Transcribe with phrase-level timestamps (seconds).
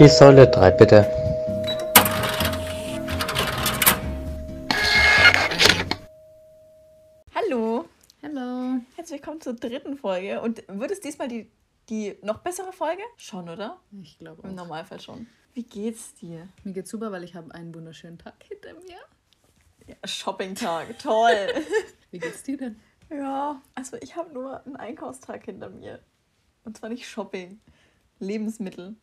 [0.00, 1.04] Die Säule 3 bitte.
[7.34, 7.84] Hallo,
[8.22, 8.80] Hallo.
[8.96, 10.40] herzlich willkommen zur dritten Folge.
[10.40, 11.50] Und wird es diesmal die,
[11.90, 13.02] die noch bessere Folge?
[13.18, 13.78] Schon, oder?
[14.02, 14.54] Ich glaube Im auch.
[14.54, 15.26] Normalfall schon.
[15.52, 16.48] Wie geht's dir?
[16.64, 18.96] Mir geht's super, weil ich habe einen wunderschönen Tag hinter mir.
[19.86, 21.48] Ja, Shoppingtag, toll.
[22.10, 22.80] Wie geht's dir denn?
[23.10, 26.00] ja, also ich habe nur einen Einkaufstag hinter mir.
[26.64, 27.60] Und zwar nicht Shopping,
[28.18, 28.96] Lebensmittel.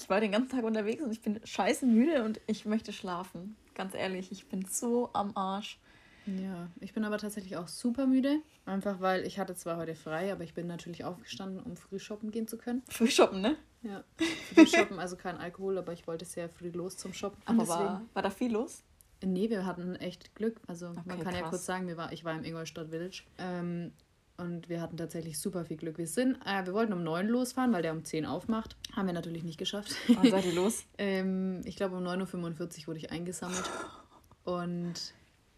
[0.00, 3.56] Ich war den ganzen Tag unterwegs und ich bin scheiße müde und ich möchte schlafen.
[3.74, 5.78] Ganz ehrlich, ich bin so am Arsch.
[6.26, 8.40] Ja, ich bin aber tatsächlich auch super müde.
[8.66, 12.30] Einfach weil ich hatte zwar heute frei, aber ich bin natürlich aufgestanden, um früh shoppen
[12.30, 12.82] gehen zu können.
[12.88, 13.56] Früh shoppen, ne?
[13.82, 14.04] Ja.
[14.54, 17.40] Früh shoppen, also kein Alkohol, aber ich wollte sehr früh los zum Shoppen.
[17.46, 18.82] Aber war, war da viel los?
[19.24, 20.60] Nee, wir hatten echt Glück.
[20.66, 21.50] Also man Okay, kann ja krass.
[21.50, 23.22] kurz sagen, wir war, ich war im Ingolstadt Village.
[23.38, 23.92] Ähm,
[24.40, 25.98] und wir hatten tatsächlich super viel Glück.
[25.98, 28.76] Wir sind, äh, wir wollten um 9 losfahren, weil der um 10 aufmacht.
[28.96, 29.92] Haben wir natürlich nicht geschafft.
[30.08, 30.84] Wann seid ihr los?
[30.98, 33.64] ähm, ich glaube um 9.45 Uhr wurde ich eingesammelt.
[34.44, 34.94] Und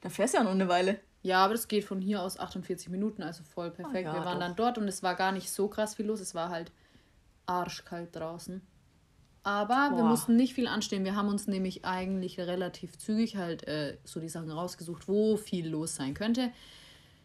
[0.00, 0.98] Da fährst du ja noch eine Weile.
[1.22, 4.08] ja, aber das geht von hier aus 48 Minuten, also voll perfekt.
[4.08, 4.47] Ah ja, wir waren doch.
[4.47, 6.20] dann dort und es war gar nicht so krass viel los.
[6.20, 6.72] Es war halt
[7.46, 8.61] arschkalt draußen.
[9.44, 10.08] Aber wir Boah.
[10.08, 11.05] mussten nicht viel anstehen.
[11.05, 15.69] Wir haben uns nämlich eigentlich relativ zügig halt äh, so die Sachen rausgesucht, wo viel
[15.69, 16.52] los sein könnte.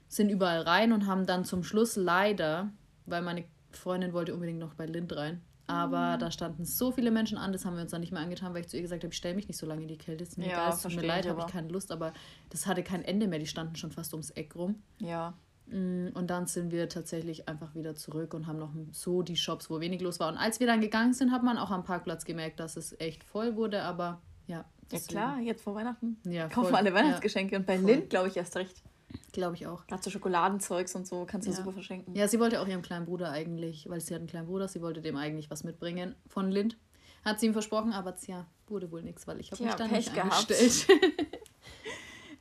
[0.08, 2.69] Sind überall rein und haben dann zum Schluss leider,
[3.05, 5.41] weil meine Freundin wollte unbedingt noch bei Lind rein.
[5.69, 6.19] Aber Mhm.
[6.19, 8.61] da standen so viele Menschen an, das haben wir uns dann nicht mehr angetan, weil
[8.61, 10.23] ich zu ihr gesagt habe, ich stelle mich nicht so lange in die Kälte.
[10.23, 11.91] Ist mir Ja, egal, es tut mir leid, habe ich keine Lust.
[11.91, 12.14] Aber
[12.49, 13.39] das hatte kein Ende mehr.
[13.39, 14.81] Die standen schon fast ums Eck rum.
[14.99, 15.33] Ja.
[15.66, 19.69] Mm, Und dann sind wir tatsächlich einfach wieder zurück und haben noch so die Shops,
[19.69, 20.30] wo wenig los war.
[20.30, 23.25] Und als wir dann gegangen sind, hat man auch am Parkplatz gemerkt, dass es echt
[23.25, 23.81] voll wurde.
[23.83, 24.59] Aber ja.
[24.59, 26.16] Ja deswegen- klar, jetzt vor Weihnachten.
[26.23, 26.77] Ja, Kaufen voll.
[26.77, 26.95] alle Ja.
[26.95, 27.92] Weihnachtsgeschenke und bei Voll.
[27.92, 28.81] Lind glaube ich erst recht.
[29.38, 29.85] Glaube ich auch.
[29.85, 31.57] Gerade so Schokoladenzeugs und so kannst du Ja.
[31.57, 32.16] super verschenken.
[32.16, 34.81] Ja, sie wollte auch ihrem kleinen Bruder eigentlich, weil sie hat einen kleinen Bruder, sie
[34.81, 36.75] wollte dem eigentlich was mitbringen von Lind.
[37.23, 39.97] Hat sie ihm versprochen, aber tja, wurde wohl nichts, weil ich habe mich dann Pech
[40.08, 40.33] nicht gehabt.
[40.33, 40.88] angestellt.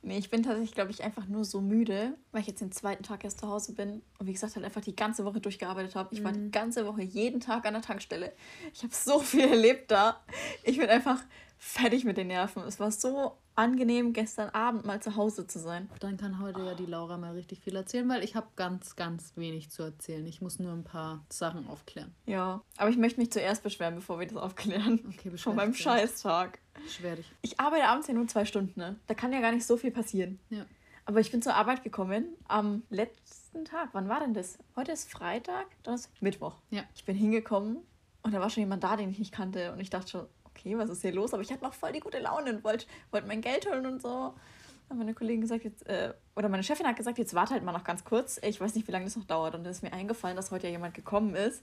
[0.03, 3.03] Nee, ich bin tatsächlich, glaube ich, einfach nur so müde, weil ich jetzt den zweiten
[3.03, 6.15] Tag erst zu Hause bin und wie gesagt halt einfach die ganze Woche durchgearbeitet habe.
[6.15, 6.45] Ich war Mhm.
[6.45, 8.31] die ganze Woche jeden Tag an der Tankstelle.
[8.73, 10.21] Ich habe so viel erlebt da.
[10.63, 11.19] Ich bin einfach
[11.57, 12.63] fertig mit den Nerven.
[12.63, 15.89] Es war so angenehm, gestern Abend mal zu Hause zu sein.
[15.99, 19.33] Dann kann heute ja die Laura mal richtig viel erzählen, weil ich habe ganz, ganz
[19.35, 20.25] wenig zu erzählen.
[20.27, 22.13] Ich muss nur ein paar Sachen aufklären.
[22.25, 24.99] Ja, aber ich möchte mich zuerst beschweren, bevor wir das aufklären.
[25.07, 25.81] Okay, beschwer Von meinem dich.
[25.81, 26.59] Scheißtag.
[26.87, 27.31] Schwer dich.
[27.41, 28.95] Ich arbeite abends ja nur zwei Stunden, ne?
[29.07, 30.39] Da kann ja gar nicht so viel passieren.
[30.49, 30.65] Ja.
[31.05, 33.89] Aber ich bin zur Arbeit gekommen am letzten Tag.
[33.93, 34.59] Wann war denn das?
[34.75, 36.57] Heute ist Freitag, Donnerstag, Mittwoch.
[36.69, 36.83] Ja.
[36.93, 37.77] Ich bin hingekommen
[38.21, 39.71] und da war schon jemand da, den ich nicht kannte.
[39.71, 40.27] Und ich dachte schon,
[40.67, 41.33] okay, was ist hier los?
[41.33, 44.01] Aber ich hatte noch voll die gute Laune und wollte wollt mein Geld holen und
[44.01, 44.33] so.
[44.89, 47.73] Haben meine Kollegin gesagt, jetzt, äh, oder meine Chefin hat gesagt, jetzt warte halt mal
[47.73, 48.39] noch ganz kurz.
[48.41, 49.53] Ich weiß nicht, wie lange das noch dauert.
[49.55, 51.61] Und dann ist mir eingefallen, dass heute ja jemand gekommen ist,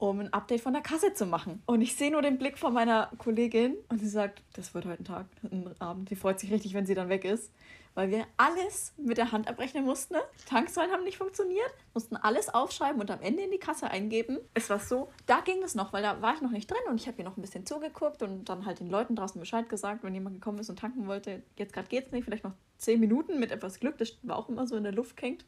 [0.00, 1.62] um ein Update von der Kasse zu machen.
[1.66, 5.02] Und ich sehe nur den Blick von meiner Kollegin und sie sagt, das wird heute
[5.02, 6.10] ein Tag, ein Abend.
[6.10, 7.52] Die freut sich richtig, wenn sie dann weg ist.
[7.94, 10.14] Weil wir alles mit der Hand abrechnen mussten.
[10.14, 10.22] Ne?
[10.46, 14.38] Tankzahlen haben nicht funktioniert, mussten alles aufschreiben und am Ende in die Kasse eingeben.
[14.54, 16.98] Es war so, da ging es noch, weil da war ich noch nicht drin und
[16.98, 20.02] ich habe hier noch ein bisschen zugeguckt und dann halt den Leuten draußen Bescheid gesagt,
[20.02, 23.38] wenn jemand gekommen ist und tanken wollte, jetzt gerade geht's nicht, vielleicht noch zehn Minuten
[23.38, 25.44] mit etwas Glück, das war auch immer so in der Luft hängt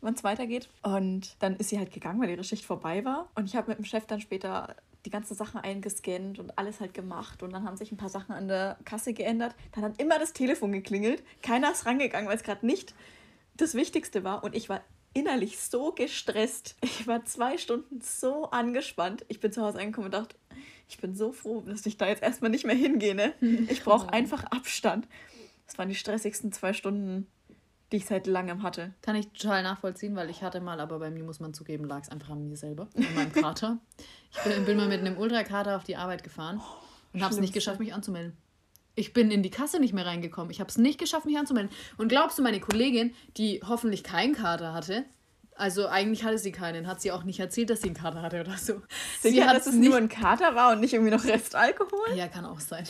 [0.00, 0.68] wann es weitergeht.
[0.82, 3.28] Und dann ist sie halt gegangen, weil ihre Schicht vorbei war.
[3.34, 6.92] Und ich habe mit dem Chef dann später die ganzen Sachen eingescannt und alles halt
[6.92, 7.42] gemacht.
[7.42, 9.54] Und dann haben sich ein paar Sachen an der Kasse geändert.
[9.72, 11.22] Dann hat immer das Telefon geklingelt.
[11.42, 12.94] Keiner ist rangegangen, weil es gerade nicht
[13.56, 14.44] das Wichtigste war.
[14.44, 14.82] Und ich war
[15.14, 16.76] innerlich so gestresst.
[16.82, 19.24] Ich war zwei Stunden so angespannt.
[19.28, 20.36] Ich bin zu Hause angekommen und dachte,
[20.88, 23.14] ich bin so froh, dass ich da jetzt erstmal nicht mehr hingehe.
[23.14, 23.32] Ne?
[23.70, 25.08] Ich brauche einfach Abstand.
[25.66, 27.26] Das waren die stressigsten zwei Stunden,
[27.92, 28.94] die ich seit langem hatte.
[29.02, 32.02] Kann ich total nachvollziehen, weil ich hatte mal, aber bei mir muss man zugeben, lag
[32.02, 33.78] es einfach an mir selber, an meinem Kater.
[34.32, 36.60] Ich bin, bin mal mit einem Ultrakater auf die Arbeit gefahren
[37.12, 38.36] und habe es nicht geschafft, mich anzumelden.
[38.96, 40.50] Ich bin in die Kasse nicht mehr reingekommen.
[40.50, 41.70] Ich habe es nicht geschafft, mich anzumelden.
[41.98, 45.04] Und glaubst du, meine Kollegin, die hoffentlich keinen Kater hatte,
[45.54, 48.40] also eigentlich hatte sie keinen, hat sie auch nicht erzählt, dass sie einen Kater hatte
[48.40, 48.82] oder so.
[49.20, 52.14] Sicher, hat's dass es nur ein Kater war und nicht irgendwie noch Restalkohol?
[52.14, 52.84] Ja, kann auch sein.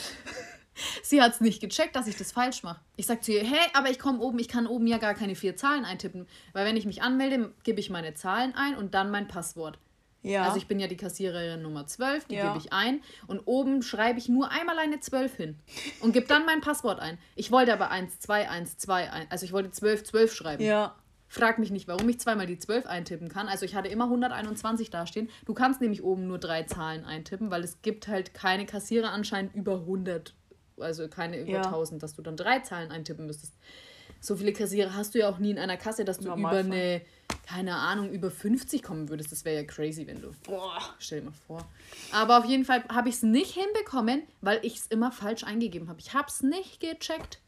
[1.02, 2.80] Sie hat es nicht gecheckt, dass ich das falsch mache.
[2.96, 5.34] Ich sag zu ihr, hey, aber ich komme oben, ich kann oben ja gar keine
[5.34, 6.26] vier Zahlen eintippen.
[6.52, 9.78] Weil wenn ich mich anmelde, gebe ich meine Zahlen ein und dann mein Passwort.
[10.22, 10.42] Ja.
[10.44, 12.48] Also ich bin ja die Kassiererin Nummer 12, die Ja.
[12.48, 13.00] gebe ich ein.
[13.28, 15.58] Und oben schreibe ich nur einmal eine 12 hin.
[16.00, 17.16] Und gebe dann mein Passwort ein.
[17.36, 19.30] Ich wollte aber 1, 2, 1, 2, 1.
[19.30, 20.64] Also ich wollte 12, 12 schreiben.
[20.64, 20.94] ja.
[21.28, 23.48] Frag mich nicht, warum ich zweimal die 12 eintippen kann.
[23.48, 25.28] Also ich hatte immer 121 dastehen.
[25.44, 29.52] Du kannst nämlich oben nur drei Zahlen eintippen, weil es gibt halt keine Kassierer anscheinend
[29.56, 30.34] über 100.
[30.78, 31.62] Also keine über Ja.
[31.62, 33.54] 1000, dass du dann drei Zahlen eintippen müsstest.
[34.20, 36.64] So viele Kassierer hast du ja auch nie in einer Kasse, dass du über Normalfall.
[36.72, 37.02] eine
[37.46, 39.30] keine Ahnung, über 50 kommen würdest.
[39.30, 40.32] Das wäre ja crazy, wenn du.
[40.44, 40.80] Boah.
[40.98, 41.66] Stell dir mal vor.
[42.12, 45.88] Aber auf jeden Fall habe ich es nicht hinbekommen, weil ich es immer falsch eingegeben
[45.88, 46.00] habe.
[46.00, 47.40] Ich habe es nicht gecheckt.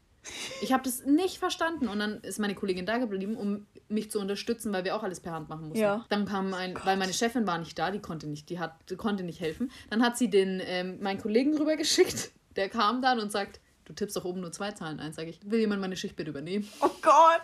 [0.61, 4.19] Ich habe das nicht verstanden und dann ist meine Kollegin da geblieben, um mich zu
[4.19, 5.81] unterstützen, weil wir auch alles per Hand machen mussten.
[5.81, 6.05] Ja.
[6.09, 8.75] Dann kam ein, oh weil meine Chefin war nicht da, die konnte nicht, die hat,
[8.89, 9.71] die konnte nicht helfen.
[9.89, 14.15] Dann hat sie den ähm, meinen Kollegen rübergeschickt, der kam dann und sagt, du tippst
[14.15, 15.39] doch oben nur zwei Zahlen ein, sage ich.
[15.43, 16.67] Will jemand meine Schicht bitte übernehmen?
[16.81, 17.41] Oh Gott!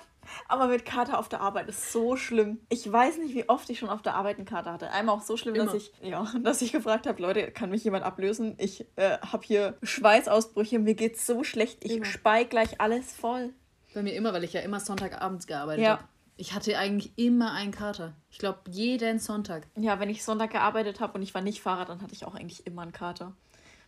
[0.47, 2.59] Aber mit Kater auf der Arbeit ist so schlimm.
[2.69, 4.89] Ich weiß nicht, wie oft ich schon auf der Arbeit einen Kater hatte.
[4.89, 5.65] Einmal auch so schlimm, Immer.
[5.65, 8.55] dass ich, ja, dass ich gefragt habe, Leute, kann mich jemand ablösen?
[8.57, 12.05] Ich äh, habe hier Schweißausbrüche, mir geht's so schlecht, ich immer.
[12.05, 13.53] spei gleich alles voll.
[13.93, 15.91] Bei mir immer, weil ich ja immer Sonntagabends gearbeitet ja.
[15.91, 16.03] habe.
[16.37, 18.13] Ich hatte eigentlich immer einen Kater.
[18.29, 19.67] Ich glaube, jeden Sonntag.
[19.77, 22.35] Ja, wenn ich Sonntag gearbeitet habe und ich war nicht Fahrer, dann hatte ich auch
[22.35, 23.33] eigentlich immer einen Kater.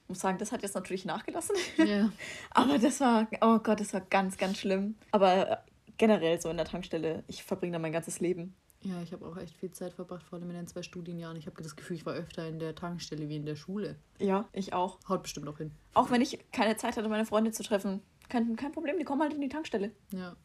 [0.07, 1.53] Ich muss sagen, das hat jetzt natürlich nachgelassen.
[1.77, 2.09] Ja.
[2.51, 4.95] Aber das war, oh Gott, das war ganz, ganz schlimm.
[5.11, 5.63] Aber
[5.97, 8.55] generell so in der Tankstelle, ich verbringe da mein ganzes Leben.
[8.83, 11.35] Ja, ich habe auch echt viel Zeit verbracht, vor allem in den zwei Studienjahren.
[11.35, 13.97] Ich habe das Gefühl, ich war öfter in der Tankstelle wie in der Schule.
[14.17, 14.97] Ja, ich auch.
[15.09, 15.71] Haut bestimmt auch hin.
[15.93, 18.01] Auch wenn ich keine Zeit hatte, meine Freunde zu treffen.
[18.29, 19.91] Kein, kein Problem, die kommen halt in die Tankstelle.
[20.11, 20.37] Ja.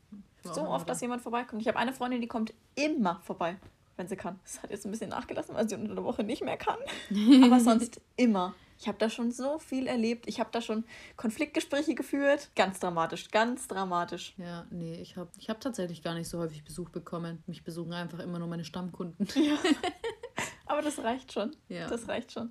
[0.43, 1.63] So oft, dass jemand vorbeikommt.
[1.63, 3.59] Ich habe eine Freundin, die kommt immer vorbei,
[3.97, 4.41] wenn sie kann.
[4.43, 6.79] Das hat jetzt ein bisschen nachgelassen, weil sie unter der Woche nicht mehr kann.
[7.45, 8.55] Aber sonst immer.
[8.83, 10.27] Ich habe da schon so viel erlebt.
[10.27, 10.83] Ich habe da schon
[11.17, 12.51] Konfliktgespräche geführt.
[12.57, 14.35] Ganz dramatisch, ganz dramatisch.
[14.39, 17.45] Ja, nee, ich habe ich hab tatsächlich gar nicht so häufig Besuch bekommen.
[17.47, 19.29] Mich besuchen einfach immer nur meine Stammkunden.
[19.37, 19.57] Ja.
[20.67, 21.55] Aber das reicht schon.
[21.69, 21.89] Ja.
[21.89, 22.51] Das reicht schon.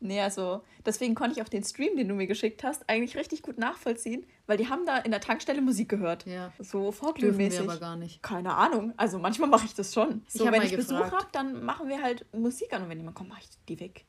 [0.00, 3.40] Nee, also deswegen konnte ich auch den Stream, den du mir geschickt hast, eigentlich richtig
[3.40, 6.26] gut nachvollziehen, weil die haben da in der Tankstelle Musik gehört.
[6.26, 6.52] Ja.
[6.58, 7.60] So vorglühmäßig.
[7.60, 8.22] aber gar nicht.
[8.22, 8.92] Keine Ahnung.
[8.98, 10.24] Also manchmal mache ich das schon.
[10.28, 11.04] So, wenn ich gefragt.
[11.04, 13.80] Besuch habe, dann machen wir halt Musik an und wenn jemand kommt, mache ich die
[13.80, 14.04] weg.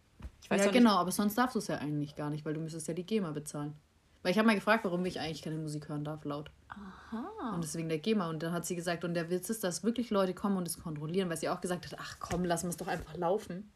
[0.50, 2.94] Ja, genau, aber sonst darfst du es ja eigentlich gar nicht, weil du müsstest ja
[2.94, 3.74] die GEMA bezahlen.
[4.21, 6.50] Weil ich habe mal gefragt, warum ich eigentlich keine Musik hören darf, laut.
[6.69, 7.53] Aha.
[7.53, 8.27] Und deswegen der GEMA.
[8.30, 10.81] Und dann hat sie gesagt, und der Witz ist, dass wirklich Leute kommen und es
[10.81, 13.71] kontrollieren, weil sie auch gesagt hat, ach komm, lassen wir es doch einfach laufen.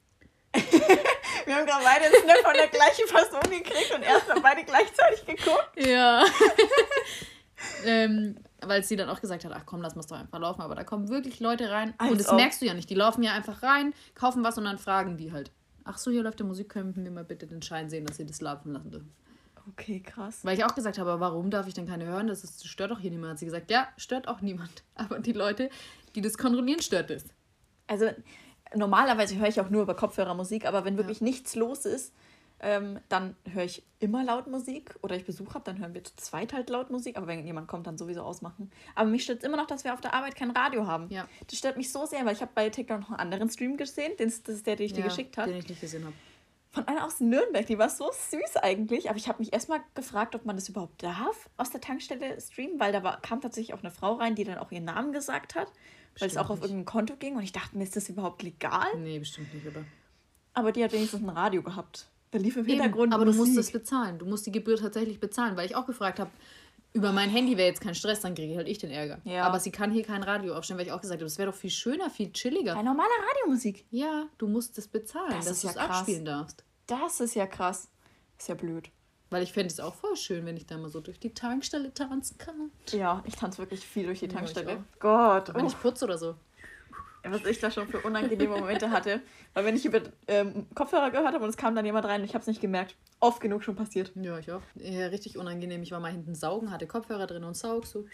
[1.45, 4.63] Wir haben gerade beide einen Snap von der gleichen Person gekriegt und erst dann beide
[4.63, 5.71] gleichzeitig geguckt.
[5.77, 6.24] Ja.
[7.86, 10.62] ähm, weil sie dann auch gesagt hat, ach komm, lass mal doch einfach laufen.
[10.62, 11.94] Aber da kommen wirklich Leute rein.
[11.98, 12.36] Als und das ob.
[12.36, 12.89] merkst du ja nicht.
[12.89, 15.51] Die laufen ja einfach rein, kaufen was und dann fragen die halt.
[15.92, 18.26] Ach so, hier läuft die Musik, könnten wir mal bitte den Schein sehen, dass sie
[18.26, 19.12] das laufen lassen.
[19.70, 20.46] Okay, krass.
[20.46, 22.28] Weil ich auch gesagt habe, warum darf ich denn keine hören?
[22.28, 23.32] Das ist, stört doch hier niemand.
[23.32, 24.84] Hat sie gesagt, ja, stört auch niemand.
[24.94, 25.72] Aber die Leute,
[26.14, 27.26] die das kontrollieren, stört es.
[27.88, 28.08] Also
[28.76, 31.24] normalerweise höre ich auch nur über Kopfhörer Musik, aber wenn wirklich ja.
[31.24, 32.14] nichts los ist,
[32.62, 36.16] ähm, dann höre ich immer laut Musik oder ich Besuch habe, dann hören wir zu
[36.16, 38.72] zweit halt laut Musik, aber wenn jemand kommt, dann sowieso ausmachen.
[38.96, 41.08] Aber mich stört es immer noch, dass wir auf der Arbeit kein Radio haben.
[41.10, 41.28] Ja.
[41.48, 44.14] Das stört mich so sehr, weil ich habe bei TikTok noch einen anderen Stream gesehen,
[44.18, 45.50] das ist der, den ich ja, dir geschickt habe.
[45.50, 46.14] Den ich nicht gesehen habe.
[46.72, 50.36] Von einer aus Nürnberg, die war so süß eigentlich, aber ich habe mich erstmal gefragt,
[50.36, 53.80] ob man das überhaupt darf, aus der Tankstelle streamen, weil da war, kam tatsächlich auch
[53.80, 55.72] eine Frau rein, die dann auch ihren Namen gesagt hat
[56.18, 58.88] weil es auch auf irgendein Konto ging und ich dachte mir, ist das überhaupt legal?
[58.98, 59.86] Nee, bestimmt nicht, oder?
[60.54, 62.10] Aber die hat wenigstens ein Radio gehabt.
[62.31, 63.08] Da lief im Hintergrund.
[63.08, 63.40] Eben, aber Musik.
[63.40, 64.20] du musst das bezahlen.
[64.20, 66.30] Du musst die Gebühr tatsächlich bezahlen, weil ich auch gefragt habe,
[66.94, 69.20] über mein Handy wäre jetzt kein Stress, dann kriege ich halt ich den Ärger.
[69.24, 69.44] Ja.
[69.44, 71.58] Aber sie kann hier kein Radio aufstellen, weil ich auch gesagt habe, das wäre doch
[71.58, 72.76] viel schöner, viel chilliger.
[72.76, 73.86] Bei normaler Radiomusik.
[73.92, 76.64] Ja, du musst es bezahlen, das dass du es ja abspielen darfst.
[76.88, 77.90] Das ist ja krass.
[78.38, 78.90] Ist ja blöd.
[79.30, 81.94] Weil ich fände es auch voll schön, wenn ich da mal so durch die Tankstelle
[81.94, 82.72] tanzen kann.
[82.92, 84.72] Ja, ich tanze wirklich viel durch die Tankstelle.
[84.72, 85.54] Ja, Gott.
[85.54, 85.68] Wenn oh.
[85.68, 86.36] ich putze oder so
[87.24, 89.21] was ich da schon für unangenehme Momente hatte.
[89.54, 92.25] Weil wenn ich über ähm, Kopfhörer gehört habe und es kam dann jemand rein und
[92.25, 92.95] ich habe es nicht gemerkt.
[93.21, 94.12] Oft genug schon passiert.
[94.16, 94.61] Ja, ich auch.
[94.76, 95.83] Ja, richtig unangenehm.
[95.83, 98.06] Ich war mal hinten saugen, hatte Kopfhörer drin und saug so.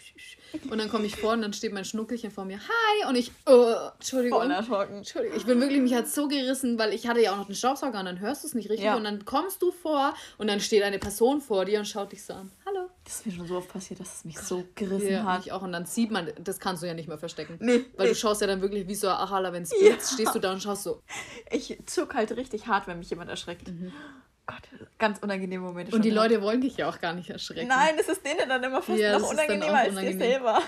[0.68, 2.58] Und dann komme ich vor und dann steht mein Schnuckelchen vor mir.
[2.58, 3.08] Hi!
[3.08, 4.40] Und ich, oh, Entschuldigung.
[4.40, 4.96] Voll erschrocken.
[4.96, 5.36] Entschuldigung.
[5.36, 8.00] Ich bin wirklich, mich hat so gerissen, weil ich hatte ja auch noch den Staubsauger
[8.00, 8.86] und dann hörst du es nicht richtig.
[8.86, 8.96] Ja.
[8.96, 12.24] Und dann kommst du vor und dann steht eine Person vor dir und schaut dich
[12.24, 12.50] so an.
[13.06, 15.46] Das ist mir schon so oft passiert, dass es mich so gerissen ja, hat.
[15.46, 15.62] Ich auch.
[15.62, 17.56] Und dann sieht man, das kannst du ja nicht mehr verstecken.
[17.60, 17.84] Nee.
[17.96, 18.12] Weil nee.
[18.12, 20.14] du schaust ja dann wirklich wie so ein Achala, wenn es blitzt, ja.
[20.14, 21.02] stehst du da und schaust so.
[21.52, 23.68] Ich zuck halt richtig hart, wenn mich jemand erschreckt.
[23.68, 23.92] Mhm.
[24.44, 25.94] Gott, ganz unangenehme Momente.
[25.94, 26.30] Und die gehabt.
[26.30, 27.68] Leute wollen dich ja auch gar nicht erschrecken.
[27.68, 30.60] Nein, es ist denen dann immer fast ja, noch unangenehmer als dir selber.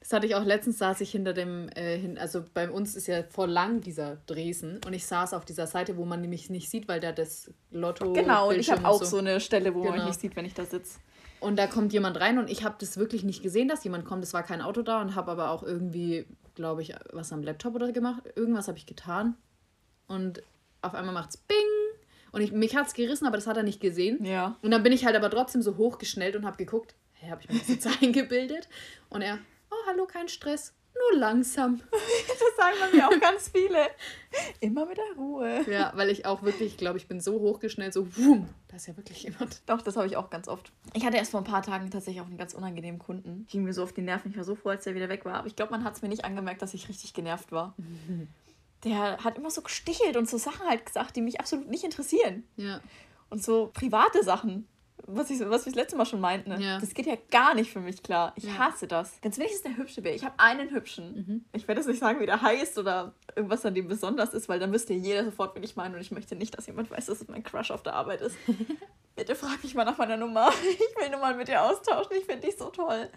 [0.00, 3.06] Das hatte ich auch letztens, saß ich hinter dem, äh, hin, also bei uns ist
[3.06, 6.68] ja vor lang dieser Dresen und ich saß auf dieser Seite, wo man nämlich nicht
[6.68, 8.12] sieht, weil da das Lotto.
[8.12, 9.06] Genau, und ich habe auch so.
[9.06, 9.96] so eine Stelle, wo genau.
[9.96, 10.98] man nicht sieht, wenn ich da sitze.
[11.44, 14.24] Und da kommt jemand rein und ich habe das wirklich nicht gesehen, dass jemand kommt.
[14.24, 16.24] Es war kein Auto da und habe aber auch irgendwie,
[16.54, 18.22] glaube ich, was am Laptop oder gemacht.
[18.34, 19.36] Irgendwas habe ich getan.
[20.06, 20.42] Und
[20.80, 21.58] auf einmal macht's Bing.
[22.32, 24.24] Und ich, mich hat's gerissen, aber das hat er nicht gesehen.
[24.24, 24.56] Ja.
[24.62, 27.50] Und dann bin ich halt aber trotzdem so hochgeschnellt und habe geguckt, hä, habe ich
[27.50, 28.70] mir das jetzt eingebildet?
[29.10, 29.38] Und er,
[29.70, 30.72] oh, hallo, kein Stress.
[30.94, 31.80] Nur langsam.
[32.26, 33.90] Das sagen bei mir auch ganz viele.
[34.60, 35.64] Immer mit der Ruhe.
[35.70, 38.86] Ja, weil ich auch wirklich, ich glaube, ich bin so hochgeschnellt, so wum, da ist
[38.86, 39.62] ja wirklich jemand.
[39.66, 40.72] Doch, das habe ich auch ganz oft.
[40.92, 43.46] Ich hatte erst vor ein paar Tagen tatsächlich auch einen ganz unangenehmen Kunden.
[43.50, 44.30] Ging mir so auf die Nerven.
[44.30, 45.34] Ich war so froh, als der wieder weg war.
[45.34, 47.74] Aber ich glaube, man hat es mir nicht angemerkt, dass ich richtig genervt war.
[48.84, 52.44] Der hat immer so gestichelt und so Sachen halt gesagt, die mich absolut nicht interessieren.
[52.56, 52.82] Ja.
[53.30, 54.68] Und so private Sachen.
[55.06, 56.50] Was, ich, was wir das letzte Mal schon meinten.
[56.50, 56.60] Ne?
[56.62, 56.78] Ja.
[56.80, 58.32] Das geht ja gar nicht für mich klar.
[58.36, 58.58] Ich Ja.
[58.58, 59.20] hasse das.
[59.20, 60.14] Ganz wenig ist der hübsche Bär.
[60.14, 61.44] Ich habe einen hübschen.
[61.52, 64.58] Ich werde jetzt nicht sagen, wie der heißt oder irgendwas an dem besonders ist, weil
[64.58, 65.94] dann wüsste jeder sofort, wen ich meine.
[65.94, 68.36] Und ich möchte nicht, dass jemand weiß, dass es mein Crush auf der Arbeit ist.
[69.16, 70.50] Bitte frag mich mal nach meiner Nummer.
[70.62, 72.12] Ich will nur mal mit dir austauschen.
[72.18, 73.08] Ich finde dich so toll.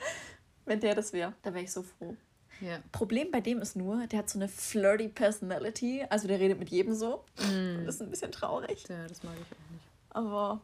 [0.66, 2.16] Wenn der das wäre, dann wäre ich so froh.
[2.60, 2.80] Ja.
[2.92, 6.04] Problem bei dem ist nur, der hat so eine flirty Personality.
[6.10, 7.24] Also der redet mit jedem so.
[7.38, 7.86] Mm.
[7.86, 8.84] Das ist ein bisschen traurig.
[8.90, 9.84] ja, das mag ich auch nicht.
[10.10, 10.62] Aber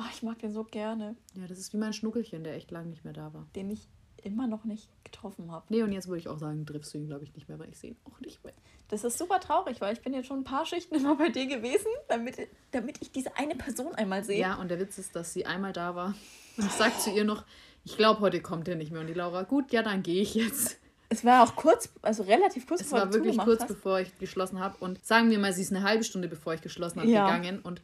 [0.00, 2.88] oh, ich mag den so gerne, Ja, das ist wie mein Schnuckelchen, der echt lang
[2.90, 3.46] nicht mehr da war.
[3.54, 3.88] den ich
[4.22, 5.64] immer noch nicht getroffen habe.
[5.70, 7.70] Nee, und jetzt würde ich auch sagen, triffst du ihn, glaube ich, nicht mehr, weil
[7.70, 8.52] ich sehe ihn auch nicht mehr.
[8.88, 11.46] Das ist super traurig, weil ich bin jetzt schon ein paar Schichten immer bei dir
[11.46, 12.36] gewesen, damit,
[12.72, 14.38] damit ich diese eine Person einmal sehe.
[14.40, 16.14] Ja, und der Witz ist, dass sie einmal da war
[16.58, 17.44] und ich sag zu ihr noch,
[17.84, 19.00] ich glaube, heute kommt er nicht mehr.
[19.00, 20.78] Und die Laura, gut, ja, dann gehe ich jetzt.
[21.08, 23.68] Es war auch kurz, also relativ kurz, Es bevor war wirklich kurz, hast.
[23.68, 24.76] bevor ich geschlossen habe.
[24.80, 27.24] Und sagen wir mal, sie ist eine halbe Stunde, bevor ich geschlossen habe, Ja.
[27.38, 27.60] gegangen.
[27.62, 27.80] Und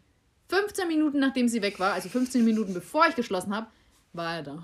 [0.48, 3.66] 15 Minuten, nachdem sie weg war, also 15 Minuten, bevor ich geschlossen habe,
[4.12, 4.54] war er da.
[4.54, 4.62] Nein!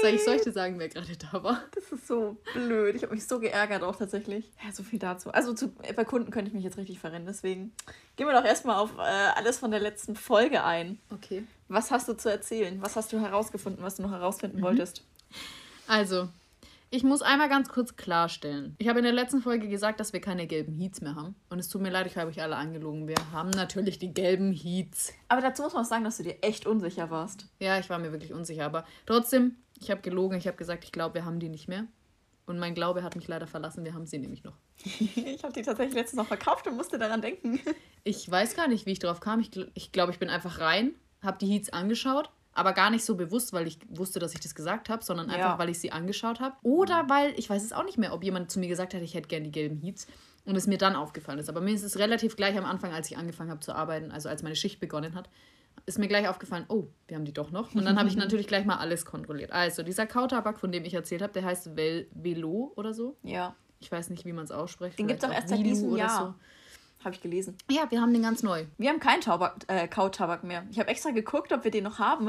[0.00, 1.62] Soll ich, soll ich dir sagen, wer gerade da war?
[1.74, 2.94] Das ist so blöd.
[2.96, 4.50] Ich habe mich so geärgert auch tatsächlich.
[4.64, 5.30] Ja, so viel dazu.
[5.30, 7.26] Also zu, bei Kunden könnte ich mich jetzt richtig verrennen.
[7.26, 7.72] Deswegen
[8.16, 10.98] gehen wir doch erstmal auf äh, alles von der letzten Folge ein.
[11.12, 11.44] Okay.
[11.68, 12.80] Was hast du zu erzählen?
[12.80, 15.04] Was hast du herausgefunden, was du noch herausfinden wolltest?
[15.86, 16.28] Also,
[16.92, 18.76] ich muss einmal ganz kurz klarstellen.
[18.78, 21.34] Ich habe in der letzten Folge gesagt, dass wir keine gelben Heats mehr haben.
[21.48, 23.08] Und es tut mir leid, ich habe euch alle angelogen.
[23.08, 25.12] Wir haben natürlich die gelben Heats.
[25.28, 27.46] Aber dazu muss man auch sagen, dass du dir echt unsicher warst.
[27.58, 28.66] Ja, ich war mir wirklich unsicher.
[28.66, 30.36] Aber trotzdem, ich habe gelogen.
[30.36, 31.86] Ich habe gesagt, ich glaube, wir haben die nicht mehr.
[32.44, 33.84] Und mein Glaube hat mich leider verlassen.
[33.84, 34.58] Wir haben sie nämlich noch.
[35.24, 37.58] Ich habe die tatsächlich letztens noch verkauft und musste daran denken.
[38.04, 39.40] Ich weiß gar nicht, wie ich drauf kam.
[39.40, 43.04] Ich, gl- ich glaube, ich bin einfach rein, habe die Heats angeschaut, aber gar nicht
[43.04, 45.58] so bewusst, weil ich wusste, dass ich das gesagt habe, sondern einfach, Ja.
[45.58, 46.54] weil ich sie angeschaut habe.
[46.62, 49.14] Oder weil, ich weiß es auch nicht mehr, ob jemand zu mir gesagt hat, ich
[49.14, 50.06] hätte gern die gelben Heats
[50.44, 51.48] und es mir dann aufgefallen ist.
[51.48, 54.28] Aber mir ist es relativ gleich am Anfang, als ich angefangen habe zu arbeiten, also
[54.28, 55.30] als meine Schicht begonnen hat,
[55.86, 57.74] ist mir gleich aufgefallen, oh, wir haben die doch noch.
[57.74, 59.50] Und dann habe ich natürlich gleich mal alles kontrolliert.
[59.52, 63.16] Also, dieser Kautabak, von dem ich erzählt habe, der heißt Vel Velo oder so.
[63.22, 64.98] Ja, Ich weiß nicht, wie man es ausspricht.
[64.98, 66.38] Den gibt's Vielleicht auch erst seit diesem Jahr.
[67.04, 67.56] Habe ich gelesen.
[67.70, 68.64] Ja, wir haben den ganz neu.
[68.78, 70.64] Wir haben keinen Tabak, äh, Kautabak mehr.
[70.70, 72.28] Ich habe extra geguckt, ob wir den noch haben,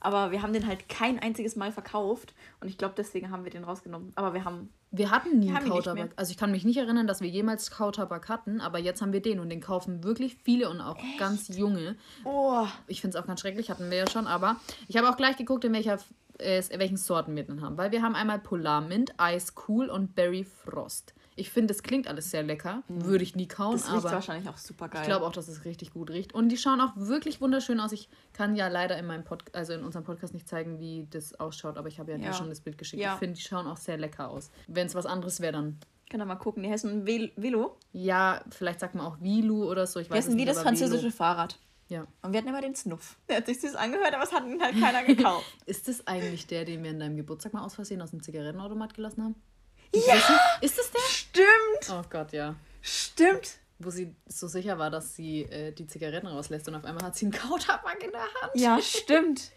[0.00, 3.50] aber wir haben den halt kein einziges Mal verkauft und ich glaube, deswegen haben wir
[3.50, 4.12] den rausgenommen.
[4.14, 6.10] Aber wir haben, Wir hatten nie Wir haben ihn nicht Kautabak.
[6.16, 9.20] Also ich kann mich nicht erinnern, dass wir jemals Kautabak hatten, aber jetzt haben wir
[9.22, 11.96] den und den kaufen wirklich viele und auch ganz junge.
[12.24, 14.56] oh, Ich finde es auch ganz schrecklich, hatten wir ja schon, aber
[14.86, 15.98] ich habe auch gleich geguckt, in welcher,
[16.38, 17.76] äh, welchen Sorten wir den haben.
[17.76, 21.12] Weil wir haben einmal Polar Mint, Ice Cool und Berry Frost.
[21.38, 22.82] Ich finde, das klingt alles sehr lecker.
[22.88, 25.02] Würde ich nie kauen, das riecht aber wahrscheinlich auch super geil.
[25.02, 26.34] ich glaube auch, dass es richtig gut riecht.
[26.34, 27.92] Und die schauen auch wirklich wunderschön aus.
[27.92, 31.38] Ich kann ja leider in meinem Pod also in unserem Podcast nicht zeigen, wie das
[31.38, 32.32] ausschaut, aber ich habe ja, dir Ja.
[32.32, 33.00] schon das Bild geschickt.
[33.02, 33.12] Ja.
[33.14, 34.50] Ich finde, die schauen auch sehr lecker aus.
[34.66, 35.78] Wenn es was anderes wäre, dann
[36.10, 36.62] Können wir mal gucken.
[36.62, 37.76] Die heißen Vel Velo.
[37.92, 40.00] ja, vielleicht sagt man auch Vilu oder so.
[40.00, 41.12] Ich Die weiß es heißen wie nicht, das französische Velo.
[41.12, 41.58] Fahrrad.
[41.88, 42.06] Ja.
[42.22, 43.16] Und wir hatten immer den Snuff.
[43.28, 45.44] Der hat sich süß angehört, aber es hat ihn halt keiner gekauft.
[45.66, 48.94] Ist das eigentlich der, den wir in deinem Geburtstag mal aus Versehen aus dem Zigarettenautomat
[48.94, 49.34] gelassen haben?
[49.94, 50.14] Ja,
[50.60, 51.00] Ist das der?
[51.08, 52.54] stimmt, Oh Gott, ja.
[52.82, 53.58] stimmt.
[53.80, 57.16] Wo sie so sicher war, dass sie äh, die Zigaretten rauslässt und auf einmal hat
[57.16, 58.52] sie einen Kautabak in der Hand.
[58.54, 59.52] Ja, stimmt.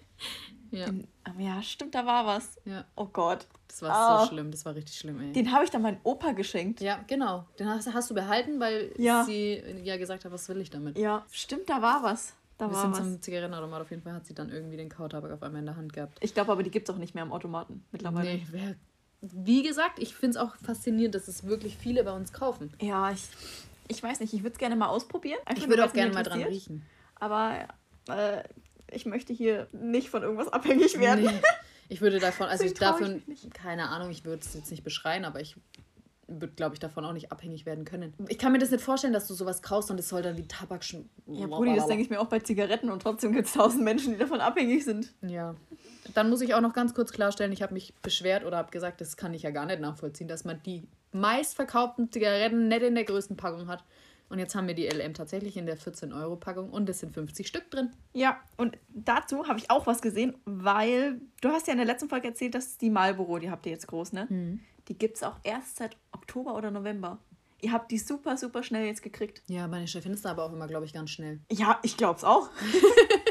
[0.69, 0.85] Ja,
[1.23, 2.55] Aber ja, stimmt, da war was.
[2.65, 2.85] ja.
[2.95, 3.47] Oh Gott.
[3.67, 4.21] Das war Ah.
[4.21, 4.51] so schlimm.
[4.51, 5.31] Das war richtig schlimm, ey.
[5.33, 6.81] Den habe ich dann meinem Opa geschenkt.
[6.81, 7.47] Ja, genau.
[7.57, 9.23] Den hast, hast du behalten, weil Ja.
[9.23, 10.97] sie ja gesagt hat, was will ich damit.
[10.99, 12.33] Ja, stimmt, da war was.
[12.59, 12.97] Da Wir war sind was.
[12.99, 13.81] zum Zigarettenautomat.
[13.81, 16.19] Auf jeden Fall hat sie dann irgendwie den Kautabak auf einmal in der Hand gehabt.
[16.21, 18.35] Ich glaube aber, die gibt es auch nicht mehr am Automaten mittlerweile.
[18.35, 18.75] Nee, wer,
[19.21, 22.73] wie gesagt, ich finde es auch faszinierend, dass es wirklich viele bei uns kaufen.
[22.81, 23.23] Ja, ich,
[23.87, 25.39] ich weiß nicht, ich würde es gerne mal ausprobieren.
[25.45, 26.83] Einfach Ich würde auch gerne mal dran riechen.
[27.15, 27.67] Aber
[28.09, 28.43] äh,
[28.91, 31.25] ich möchte hier nicht von irgendwas abhängig werden.
[31.25, 31.41] Nee.
[31.89, 33.21] Ich würde davon, also ich davon,
[33.53, 35.55] keine Ahnung, ich würde es jetzt nicht beschreien, aber ich
[36.27, 38.13] würde, glaube ich, davon auch nicht abhängig werden können.
[38.29, 40.47] Ich kann mir das nicht vorstellen, dass du sowas kaufst und es soll dann wie
[40.47, 41.09] Tabak schon.
[41.27, 44.13] Ja, Brudi, das denke ich mir auch bei Zigaretten und trotzdem gibt es tausend Menschen,
[44.13, 45.13] die davon abhängig sind.
[45.21, 45.55] Ja.
[46.13, 49.01] Dann muss ich auch noch ganz kurz klarstellen, ich habe mich beschwert oder habe gesagt,
[49.01, 53.03] das kann ich ja gar nicht nachvollziehen, dass man die meistverkauften Zigaretten nicht in der
[53.03, 53.83] größten Packung hat.
[54.29, 57.69] Und jetzt haben wir die LM tatsächlich in der 14-Euro-Packung und es sind 50 Stück
[57.69, 57.91] drin.
[58.13, 62.07] Ja, und dazu habe ich auch was gesehen, weil du hast ja in der letzten
[62.07, 64.27] Folge erzählt, dass die Marlboro, die habt ihr jetzt groß, ne?
[64.87, 67.19] Die gibt es auch erst seit Oktober oder November.
[67.59, 69.43] Ihr habt die super, super schnell jetzt gekriegt.
[69.47, 71.41] Ja, meine Chefin ist da aber auch immer, glaube ich, ganz schnell.
[71.51, 72.49] Ja, ich glaub's auch.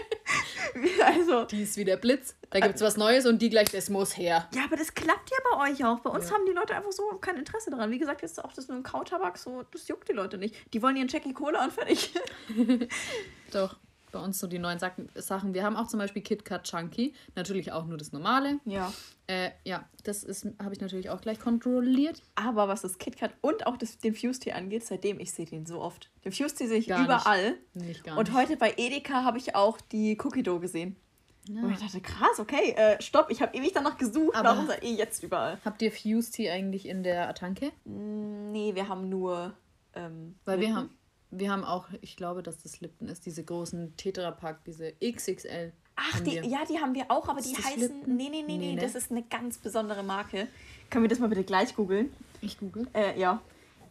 [1.05, 1.45] Also.
[1.45, 2.35] Die ist wie der Blitz.
[2.51, 4.49] Da gibt es was Neues und die gleich, das muss her.
[4.55, 6.01] Ja, aber das klappt ja bei euch auch.
[6.01, 7.91] Bei uns haben die Leute einfach so kein Interesse daran.
[7.91, 10.55] Wie gesagt, jetzt auch das mit dem Kautabak, so, das juckt die Leute nicht.
[10.73, 12.13] Die wollen ihren Jackie Cola und fertig.
[13.53, 13.77] Doch,
[14.11, 15.55] bei uns so die neuen Sachen.
[15.55, 17.15] Wir haben auch zum Beispiel KitKat Chunky.
[17.35, 18.61] Natürlich auch nur das normale.
[18.65, 18.93] Ja.
[19.27, 22.23] Äh, ja, das ist habe ich natürlich auch gleich kontrolliert.
[22.35, 25.81] Aber was das KitKat und auch das, den Fuse-Tee angeht, seitdem ich sehe den so
[25.81, 26.11] oft.
[26.25, 27.07] Den Fuse-Tee sehe ich Gar nicht.
[27.07, 27.55] überall.
[27.75, 28.37] Nicht gar Und nicht.
[28.37, 30.97] heute bei Edeka habe ich auch die Cookie Dough gesehen.
[31.49, 31.63] Ja.
[31.63, 34.37] Und ich dachte, krass, okay, äh, stopp, ich habe ewig danach gesucht.
[34.37, 35.59] Aber- Warum sei eh jetzt überall?
[35.65, 37.73] Habt ihr Fuse Tea eigentlich in der Tanke?
[37.85, 39.55] Mm, Nee, wir haben nur.
[39.95, 40.91] Ähm, Weil wir haben,
[41.31, 45.73] wir haben auch, ich glaube, dass das Lipton ist, diese großen Tetrapack, diese XXL.
[45.97, 46.45] Ach, haben die, wir.
[46.47, 47.81] ja, die haben wir auch, aber die Ist das heißen.
[47.81, 48.17] Lipton?
[48.17, 48.81] Nee, nee, nee, nee, ne?
[48.81, 50.49] das ist eine ganz besondere Marke.
[50.89, 52.13] Können wir das mal bitte gleich googeln?
[52.41, 52.89] Ich google.
[52.95, 53.41] Äh, ja.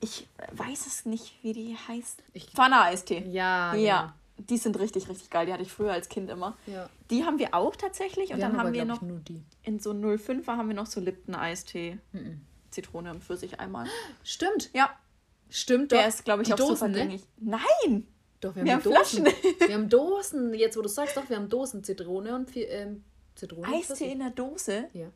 [0.02, 2.24] Ich weiß es nicht, wie die heißt.
[2.34, 3.26] Ich- Fana-Eistee.
[3.30, 5.46] Ja, Ja, die sind richtig, richtig geil.
[5.46, 6.58] Die hatte ich früher als Kind immer.
[6.66, 6.90] Ja.
[7.10, 8.32] Die haben wir auch tatsächlich.
[8.32, 9.44] Und Wir dann haben haben aber, wir glaub noch die.
[9.64, 11.98] in so 05er haben wir noch so Lipton-Eistee.
[12.72, 13.88] Zitrone und Pfirsich einmal.
[14.24, 14.70] Stimmt.
[14.74, 14.90] Ja,
[15.50, 16.08] Stimmt, der doch.
[16.08, 17.20] ist, glaube ich, die auch Dosen, super ne?
[17.40, 18.08] Nein!
[18.40, 19.26] Doch, wir haben, Wir die haben Dosen.
[19.68, 20.54] wir haben Dosen.
[20.54, 23.04] Jetzt, wo du sagst, doch, wir haben Dosen Zitrone und viel, ähm,
[23.36, 23.68] Zitrone.
[23.68, 24.86] Eistee in der Dose.
[24.94, 25.08] Ja.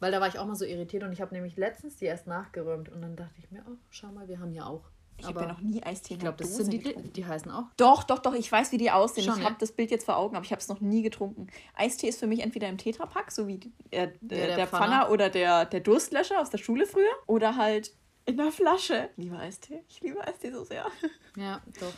[0.00, 2.26] Weil da war ich auch mal so irritiert und ich habe nämlich letztens die erst
[2.26, 4.82] nachgeräumt und dann dachte ich mir, oh, schau mal, wir haben ja auch.
[5.18, 7.12] Ich habe ja noch nie Eistee ich glaube, der das Dose sind die, getrunken.
[7.14, 7.64] die heißen auch.
[7.78, 9.24] Doch, doch, doch, ich weiß, wie die aussehen.
[9.24, 9.46] Schon, ich ja?
[9.46, 11.46] habe das Bild jetzt vor Augen, aber ich habe es noch nie getrunken.
[11.74, 14.86] Eistee ist für mich entweder im Tetrapack, so wie äh, der, der der Pfanner.
[14.86, 17.08] Pfanner oder der, der Durstlöscher aus der Schule früher.
[17.26, 17.94] Oder halt
[18.26, 19.08] in der Flasche.
[19.16, 19.82] Ich liebe Eistee.
[19.88, 20.86] Ich liebe Eistee so sehr.
[21.36, 21.94] Ja, doch.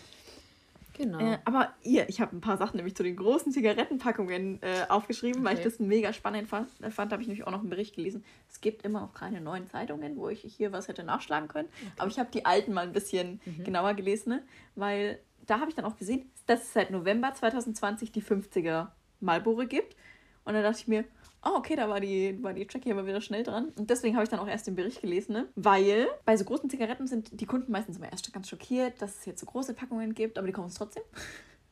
[0.94, 1.20] Genau.
[1.20, 5.44] Äh, aber hier, ich habe ein paar Sachen nämlich zu den großen Zigarettenpackungen äh, aufgeschrieben,
[5.44, 5.68] weil ich Okay.
[5.70, 6.68] das mega spannend fand.
[6.80, 8.24] Da fand habe ich nämlich auch noch einen Bericht gelesen.
[8.50, 11.68] Es gibt immer noch keine neuen Zeitungen, wo ich hier was hätte nachschlagen können.
[11.98, 14.42] Aber ich habe die alten mal ein bisschen genauer gelesen, ne?
[14.74, 18.88] weil da habe ich dann auch gesehen, dass es seit November 2020 die 50er
[19.20, 19.96] Marlboro gibt.
[20.44, 21.04] Und dann dachte ich mir,
[21.48, 23.72] oh, okay, da war die, war die Jackie aber wieder schnell dran.
[23.76, 25.48] Und deswegen habe ich dann auch erst den Bericht gelesen, ne?
[25.56, 29.26] weil bei so großen Zigaretten sind die Kunden meistens immer erst ganz schockiert, dass es
[29.26, 31.02] jetzt so große Packungen gibt, aber die kaufen es trotzdem.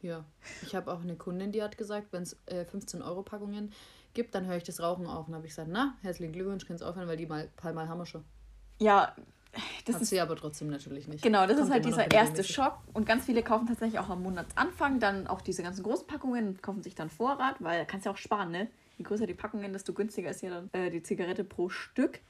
[0.02, 0.25] Ja.
[0.62, 3.73] Ich habe auch eine Kundin, die hat gesagt, wenn es äh, 15 Euro Packungen
[4.14, 5.26] gibt, dann höre ich das Rauchen auf.
[5.28, 7.99] Und habe ich gesagt, na, herzlichen Glückwunsch, kannst aufhören, weil die mal paar Mal haben
[7.99, 8.25] wir schon.
[8.78, 9.14] Ja,
[9.87, 11.23] das Hat ist sie aber trotzdem natürlich nicht.
[11.23, 12.45] genau, das Kommt ist halt dieser erste.
[12.45, 16.62] Schock und ganz viele kaufen tatsächlich auch am Monatsanfang dann auch diese ganzen Großpackungen und
[16.62, 18.68] kaufen sich dann Vorrat, weil da kannst du ja auch sparen, ne?
[18.97, 22.21] Je größer die Packungen, desto günstiger ist ja dann äh, die Zigarette pro Stück.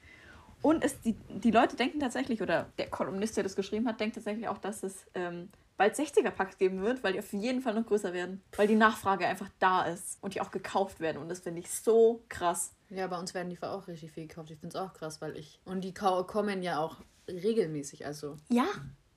[0.63, 4.17] Und es, die, die Leute denken tatsächlich, oder der Kolumnist, der das geschrieben hat, denkt
[4.17, 7.87] tatsächlich auch, dass es ähm, bald 60er-Packs geben wird, weil die auf jeden Fall noch
[7.87, 8.43] größer werden.
[8.57, 11.19] Weil die Nachfrage einfach da ist und die auch gekauft werden.
[11.19, 12.75] Und das finde ich so krass.
[12.91, 14.51] Ja, bei uns werden die auch richtig viel gekauft.
[14.51, 15.61] Ich finde es auch krass, weil ich.
[15.67, 16.97] Und die kommen ja auch
[17.29, 18.07] regelmäßig.
[18.07, 18.67] Also, Ja,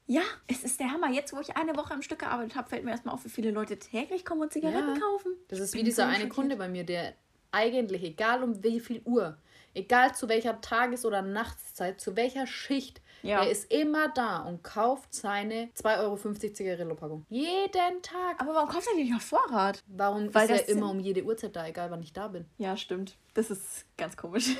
[0.06, 1.10] ja, es ist der Hammer.
[1.12, 3.52] Jetzt, wo ich eine Woche am Stück gearbeitet habe, fällt mir erstmal auf, wie viele
[3.52, 5.00] Leute täglich kommen und Zigaretten Ja.
[5.00, 5.34] kaufen.
[5.48, 6.28] das ist wie dieser eine.
[6.30, 7.14] Kunde bei mir, der
[7.52, 9.38] eigentlich, egal um wie viel Uhr,
[9.74, 13.42] egal zu welcher Tages- oder Nachtszeit, zu welcher Schicht, Ja.
[13.42, 17.26] der ist immer da und kauft seine 2,50 Euro Zigarillo-Packung.
[17.30, 18.40] Jeden Tag.
[18.40, 19.84] Aber warum kauft er nicht auf Vorrat?
[19.88, 22.46] Warum Weil ist er immer um jede Uhrzeit da, egal wann ich da bin?
[22.58, 23.18] Ja, stimmt.
[23.34, 24.50] Das ist ganz komisch.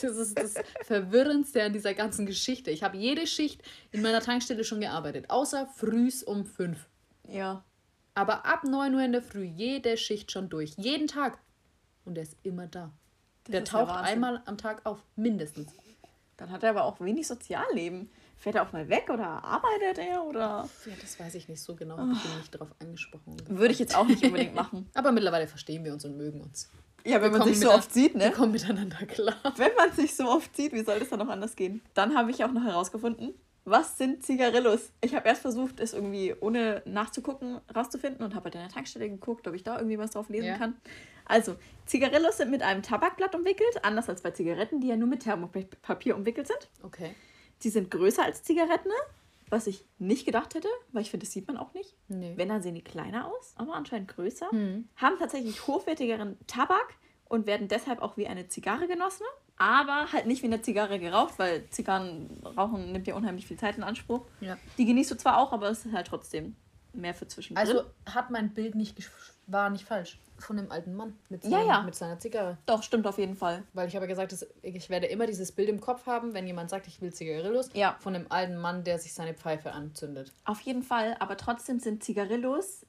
[0.00, 0.54] Das ist das
[0.86, 2.70] Verwirrendste an dieser ganzen Geschichte.
[2.70, 6.78] Ich habe jede Schicht in meiner Tankstelle schon gearbeitet, außer frühs um 5.
[7.28, 7.62] ja.
[8.14, 10.72] Aber ab 9 Uhr in der Früh jede Schicht schon durch.
[10.78, 11.38] Jeden Tag.
[12.04, 12.90] Und er ist immer da.
[13.44, 14.14] Das der taucht Wahnsinn.
[14.14, 15.72] einmal am Tag auf, mindestens.
[16.36, 18.10] Dann hat er aber auch wenig Sozialleben.
[18.36, 20.68] Fährt er auch mal weg oder arbeitet er oder.
[20.86, 21.96] Ja, das weiß ich nicht so genau.
[21.98, 23.36] Habe ich ihn nicht darauf angesprochen.
[23.48, 24.88] Würde ich jetzt auch nicht unbedingt machen.
[24.94, 26.68] Aber mittlerweile verstehen wir uns und mögen uns.
[27.04, 28.30] Ja, wenn Wir man sich so oft sieht, Wir ne?
[28.32, 29.34] kommen miteinander klar.
[29.56, 31.82] Wenn man sich so oft sieht, wie soll das dann noch anders gehen?
[31.94, 33.34] Dann habe ich auch noch herausgefunden,
[33.64, 34.90] was sind Zigarillos?
[35.00, 39.08] Ich habe erst versucht, es irgendwie ohne nachzugucken rauszufinden und habe halt in der Tankstelle
[39.08, 40.58] geguckt, ob ich da irgendwie was drauf lesen Ja.
[40.58, 40.76] kann.
[41.32, 45.20] Also, Zigarillos sind mit einem Tabakblatt umwickelt, anders als bei Zigaretten, die ja nur mit
[45.22, 46.68] Thermopapier umwickelt sind.
[46.82, 47.14] Okay.
[47.58, 48.90] Sie sind größer als Zigaretten,
[49.48, 51.94] was ich nicht gedacht hätte, weil ich finde, das sieht man auch nicht.
[52.08, 52.34] Nee.
[52.36, 54.50] Wenn, dann sehen die kleiner aus, aber anscheinend größer.
[54.50, 54.88] Hm.
[54.96, 56.94] Haben tatsächlich hochwertigeren Tabak
[57.28, 59.24] und werden deshalb auch wie eine Zigarre genossen.
[59.56, 63.76] Aber halt nicht wie eine Zigarre geraucht, weil Zigarren rauchen nimmt ja unheimlich viel Zeit
[63.76, 64.26] in Anspruch.
[64.40, 64.56] Ja.
[64.76, 66.56] Die genießt du zwar auch, aber es ist halt trotzdem
[66.92, 67.66] mehr für zwischendrin.
[67.66, 70.18] Also hat mein Bild nicht gesch- war nicht falsch.
[70.38, 71.82] Von dem alten Mann mit, Ja, seinem, ja.
[71.82, 72.58] mit seiner Zigarre.
[72.66, 73.62] doch, stimmt auf jeden Fall.
[73.74, 76.46] Weil ich habe ja gesagt, dass ich werde immer dieses Bild im Kopf haben, wenn
[76.48, 77.96] jemand sagt, ich will Zigarillos, Ja.
[78.00, 80.32] von dem alten Mann, der sich seine Pfeife anzündet.
[80.44, 82.84] Auf jeden Fall, aber trotzdem sind Zigarillos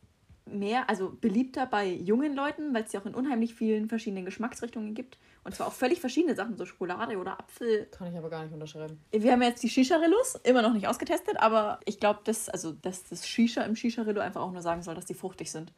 [0.46, 4.94] mehr, also beliebter bei jungen Leuten, weil es ja auch in unheimlich vielen verschiedenen Geschmacksrichtungen
[4.96, 5.18] gibt.
[5.46, 7.86] Und zwar auch völlig verschiedene Sachen, so Schokolade oder Apfel.
[7.92, 9.00] Kann ich aber gar nicht unterschreiben.
[9.12, 13.04] Wir haben jetzt die Shisha-Rillos, immer noch nicht ausgetestet, aber ich glaube, dass, also, dass
[13.10, 15.72] das Shisha im Shisha-Rillo einfach auch nur sagen soll, dass die fruchtig sind.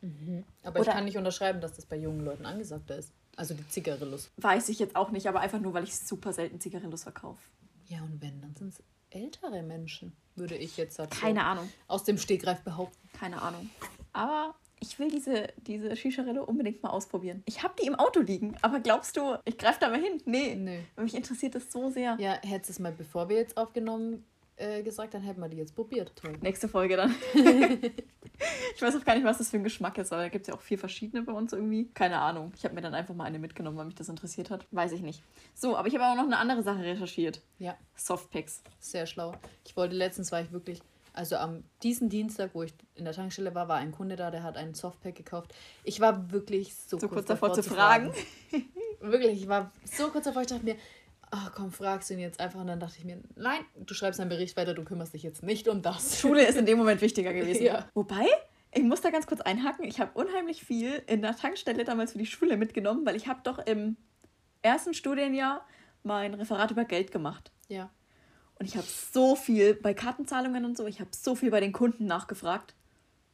[0.00, 0.44] Mhm.
[0.62, 3.12] Aber Oder ich kann nicht unterschreiben, dass das bei jungen Leuten angesagter ist.
[3.36, 4.30] Also die Zigarillos.
[4.36, 7.40] Weiß ich jetzt auch nicht, aber einfach nur, weil ich super selten Zigarillos verkaufe.
[7.86, 11.10] Ja, und wenn, dann sind es ältere Menschen, würde ich jetzt sagen.
[11.10, 11.68] Keine Ahnung.
[11.88, 13.08] Aus dem Stegreif behaupten.
[13.18, 13.70] Keine Ahnung.
[14.12, 17.42] Aber ich will diese, diese Shisha-Rille unbedingt mal ausprobieren.
[17.46, 20.20] Ich habe die im Auto liegen, aber glaubst du, ich greife da mal hin?
[20.24, 20.54] Nee.
[20.54, 20.80] nee.
[20.96, 22.16] Mich interessiert das so sehr.
[22.18, 24.24] Ja, hättest du es mal, bevor wir jetzt aufgenommen
[24.60, 26.12] äh, gesagt, dann hätten wir die jetzt probiert.
[26.16, 26.34] Toll.
[26.40, 27.14] Nächste Folge dann.
[28.74, 30.48] ich weiß auch gar nicht, was das für ein Geschmack ist, aber da gibt es
[30.48, 31.90] ja auch vier verschiedene bei uns irgendwie.
[31.94, 32.52] Keine Ahnung.
[32.56, 34.66] Ich habe mir dann einfach mal eine mitgenommen, weil mich das interessiert hat.
[34.70, 35.22] Weiß ich nicht.
[35.54, 37.42] So, aber ich habe auch noch eine andere Sache recherchiert.
[37.58, 37.76] Ja.
[37.94, 38.62] Softpacks.
[38.78, 39.32] Sehr schlau.
[39.64, 40.80] Ich wollte letztens, war ich wirklich
[41.12, 44.42] also am diesen Dienstag, wo ich in der Tankstelle war, war ein Kunde da, der
[44.42, 45.54] hat einen Softpack gekauft.
[45.84, 48.12] Ich war wirklich so, so kurz, kurz davor, davor, zu fragen.
[48.12, 48.68] fragen.
[49.00, 50.76] wirklich, ich war so kurz davor, ich dachte mir,
[51.30, 52.60] ach komm, fragst du ihn jetzt einfach.
[52.60, 55.42] Und dann dachte ich mir, nein, du schreibst einen Bericht weiter, du kümmerst dich jetzt
[55.42, 56.18] nicht um das.
[56.20, 57.62] Schule ist in dem Moment wichtiger gewesen.
[57.64, 57.88] ja.
[57.94, 58.26] Wobei,
[58.72, 62.18] ich muss da ganz kurz einhaken, ich habe unheimlich viel in der Tankstelle damals für
[62.18, 63.96] die Schule mitgenommen, weil ich habe doch im
[64.62, 65.66] ersten Studienjahr
[66.02, 67.52] mein Referat über Geld gemacht.
[67.68, 67.90] Ja.
[68.58, 71.72] Und ich habe so viel bei Kartenzahlungen und so, ich habe so viel bei den
[71.72, 72.74] Kunden nachgefragt.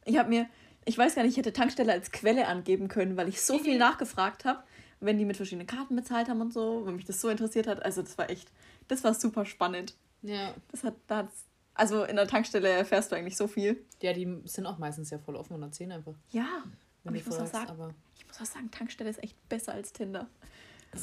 [0.05, 0.47] Ich habe mir,
[0.85, 3.77] ich weiß gar nicht, ich hätte Tankstelle als Quelle angeben können, weil ich so viel
[3.77, 4.63] nachgefragt habe
[4.99, 7.83] wenn die mit verschiedenen Karten bezahlt haben und so, wenn mich das so interessiert hat.
[7.83, 8.51] Also das war echt,
[8.87, 9.95] das war super spannend.
[10.21, 10.53] Ja.
[10.71, 13.83] Das hat, da hat's, also in der Tankstelle erfährst du eigentlich so viel.
[14.01, 16.15] Ja, die sind auch meistens ja voll offen und erzählen einfach.
[16.31, 16.63] Ja,
[17.05, 19.93] aber ich muss, auch sagen, aber ich muss auch sagen, Tankstelle ist echt besser als
[19.93, 20.27] Tinder.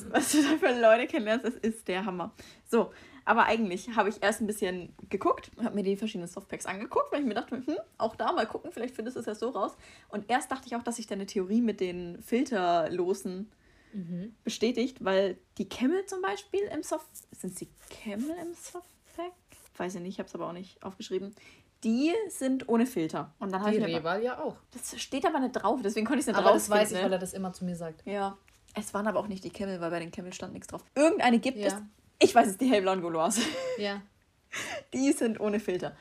[0.09, 2.33] Was du da für Leute kennenlernst, das ist der Hammer.
[2.69, 2.91] So,
[3.25, 7.21] aber eigentlich habe ich erst ein bisschen geguckt, habe mir die verschiedenen Softpacks angeguckt, weil
[7.21, 9.77] ich mir dachte, hm, auch da mal gucken, vielleicht findest du es ja so raus.
[10.09, 13.51] Und erst dachte ich auch, dass ich deine Theorie mit den filterlosen
[13.95, 14.35] mhm.
[14.45, 17.09] bestätigt, weil die Camel zum Beispiel im Soft...
[17.33, 19.33] Sind sie Camel im Softpack?
[19.77, 21.35] Weiß ich nicht, ich habe es aber auch nicht aufgeschrieben.
[21.83, 23.35] Die sind ohne Filter.
[23.39, 24.57] Und dann die Reval ja auch.
[24.73, 26.47] Das steht aber nicht drauf, deswegen konnte ich es nicht drauf.
[26.47, 27.05] Aber das weiß ich, ne?
[27.05, 28.07] weil er das immer zu mir sagt.
[28.07, 28.39] Ja.
[28.75, 30.83] Es waren aber auch nicht die Camel, weil bei den Camel stand nichts drauf.
[30.95, 31.67] Irgendeine gibt ja.
[31.67, 31.75] es.
[32.19, 33.39] Ich weiß es, die hellblauen Goloas.
[33.79, 34.03] Ja.
[34.93, 35.97] Die sind ohne Filter.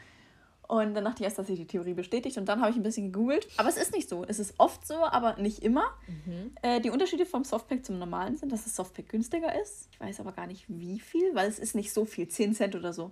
[0.68, 2.84] Und dann dachte ich erst, dass sich die Theorie bestätigt und dann habe ich ein
[2.84, 3.48] bisschen gegoogelt.
[3.58, 4.24] Aber es ist nicht so.
[4.26, 5.84] Es ist oft so, aber nicht immer.
[6.08, 6.52] Mhm.
[6.62, 9.90] Äh, die Unterschiede vom Softpack zum normalen sind, dass das Softpack günstiger ist.
[9.92, 12.28] Ich weiß aber gar nicht wie viel, weil es ist nicht so viel.
[12.28, 13.08] 10 Cent oder so.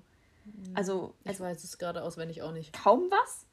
[0.46, 0.76] Mhm.
[0.76, 2.74] Also, ich also weiß es gerade auswendig auch nicht.
[2.74, 3.46] Kaum was.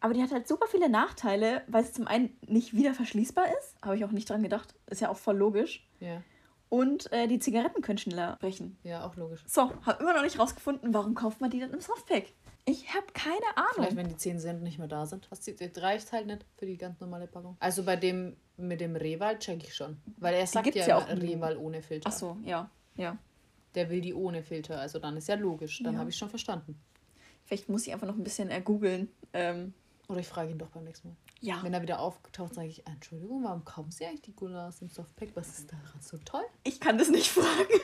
[0.00, 3.76] Aber die hat halt super viele Nachteile, weil es zum einen nicht wieder verschließbar ist.
[3.82, 4.74] Habe ich auch nicht dran gedacht.
[4.88, 5.86] Ist ja auch voll logisch.
[6.00, 6.22] Ja.
[6.68, 8.76] Und äh, die Zigaretten können schneller brechen.
[8.82, 9.44] Ja, auch logisch.
[9.46, 12.24] So, habe immer noch nicht rausgefunden, warum kauft man die dann im Softpack?
[12.68, 13.70] Ich habe keine Ahnung.
[13.74, 15.28] Vielleicht, wenn die 10 Cent nicht mehr da sind.
[15.30, 17.56] Das reicht halt nicht für die ganz normale Packung.
[17.60, 19.98] Also bei dem mit dem Rehwald check ich schon.
[20.18, 22.10] Weil er sagt ja, ja auch Rehwald ohne Filter.
[22.12, 22.68] Ach so, ja.
[22.96, 23.16] ja.
[23.74, 24.80] Der will die ohne Filter.
[24.80, 25.80] Also dann ist ja logisch.
[25.82, 26.00] Dann ja.
[26.00, 26.80] habe ich schon verstanden.
[27.44, 29.08] Vielleicht muss ich einfach noch ein bisschen ergoogeln.
[29.32, 29.72] Ähm,
[30.08, 31.16] Oder ich frage ihn doch beim nächsten Mal.
[31.40, 31.62] Ja.
[31.62, 35.28] Wenn er wieder aufgetaucht, sage ich, Entschuldigung, warum kaufen Sie eigentlich die Gulas im Softpack?
[35.34, 36.44] Was ist daran so toll?
[36.64, 37.80] Ich kann das nicht fragen.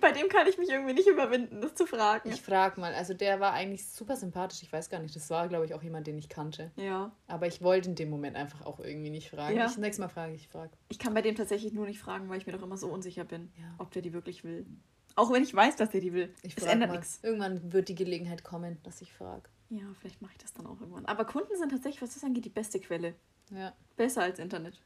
[0.00, 2.30] Bei dem kann ich mich irgendwie nicht überwinden, das zu fragen.
[2.30, 2.94] Ich frage mal.
[2.94, 4.62] Also der war eigentlich super sympathisch.
[4.62, 5.14] Ich weiß gar nicht.
[5.14, 6.70] Das war, glaube ich, auch jemand, den ich kannte.
[6.76, 7.12] Ja.
[7.26, 9.56] Aber ich wollte in dem Moment einfach auch irgendwie nicht fragen.
[9.56, 9.66] Ja.
[9.66, 10.70] Ich, nächstes Mal frage ich, frage.
[10.88, 13.24] Ich kann bei dem tatsächlich nur nicht fragen, weil ich mir doch immer so unsicher
[13.24, 13.74] bin, ja.
[13.78, 14.66] ob der die wirklich will.
[15.14, 16.32] Auch wenn ich weiß, dass der die will.
[16.42, 17.20] Ich es ändert nichts.
[17.22, 19.48] Irgendwann wird die Gelegenheit kommen, dass ich frage.
[19.70, 21.06] Ja, vielleicht mache ich das dann auch irgendwann.
[21.06, 23.14] Aber Kunden sind tatsächlich, was das angeht, die beste Quelle.
[23.50, 23.72] Ja.
[23.96, 24.80] Besser als Internet.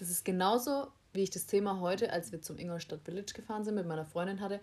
[0.00, 3.74] Das ist genauso wie ich das Thema heute, als wir zum Ingolstadt Village gefahren sind,
[3.74, 4.60] mit meiner Freundin hatte,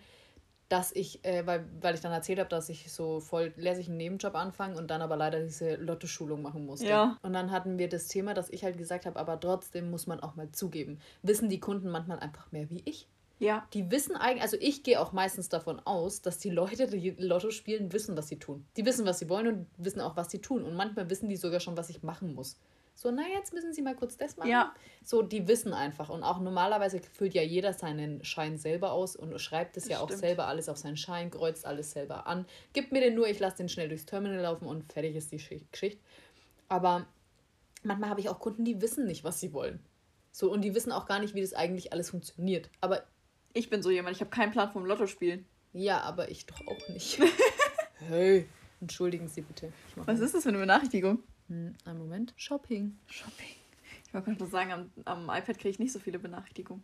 [0.68, 3.96] dass ich, äh, weil, weil ich dann erzählt habe, dass ich so voll lässig einen
[3.96, 6.88] Nebenjob anfange und dann aber leider diese Lotto-Schulung machen musste.
[6.88, 7.16] Ja.
[7.22, 10.20] Und dann hatten wir das Thema, dass ich halt gesagt habe, aber trotzdem muss man
[10.20, 13.06] auch mal zugeben, wissen die Kunden manchmal einfach mehr wie ich.
[13.38, 13.66] Ja.
[13.72, 17.50] Die wissen eigentlich, also ich gehe auch meistens davon aus, dass die Leute, die Lotto
[17.50, 18.66] spielen, wissen, was sie tun.
[18.76, 20.64] Die wissen, was sie wollen und wissen auch, was sie tun.
[20.64, 22.56] Und manchmal wissen die sogar schon, was ich machen muss.
[23.00, 24.50] So, na, jetzt müssen Sie mal kurz das machen.
[24.50, 24.74] Ja.
[25.04, 26.08] So, die wissen einfach.
[26.08, 30.12] Und auch normalerweise füllt ja jeder seinen Schein selber aus und schreibt es ja stimmt.
[30.12, 32.44] auch selber alles auf seinen Schein, kreuzt alles selber an.
[32.72, 35.36] Gib mir den nur, ich lasse den schnell durchs Terminal laufen und fertig ist die
[35.36, 36.00] Geschichte.
[36.68, 37.06] Aber
[37.84, 39.78] manchmal habe ich auch Kunden, die wissen nicht, was sie wollen.
[40.32, 42.68] So, und die wissen auch gar nicht, wie das eigentlich alles funktioniert.
[42.80, 43.04] Aber
[43.52, 45.46] ich bin so jemand, ich habe keinen Plan vom Lotto spielen.
[45.72, 47.20] Ja, aber ich doch auch nicht.
[48.08, 48.48] hey,
[48.80, 49.72] entschuldigen Sie bitte.
[49.94, 51.22] Was ist das für eine Benachrichtigung?
[51.48, 52.34] Hm, einen Moment.
[52.36, 52.96] Shopping.
[53.08, 53.46] Shopping.
[54.06, 56.82] Ich wollte gerade sagen, am, am iPad kriege ich nicht so viele Benachrichtigungen.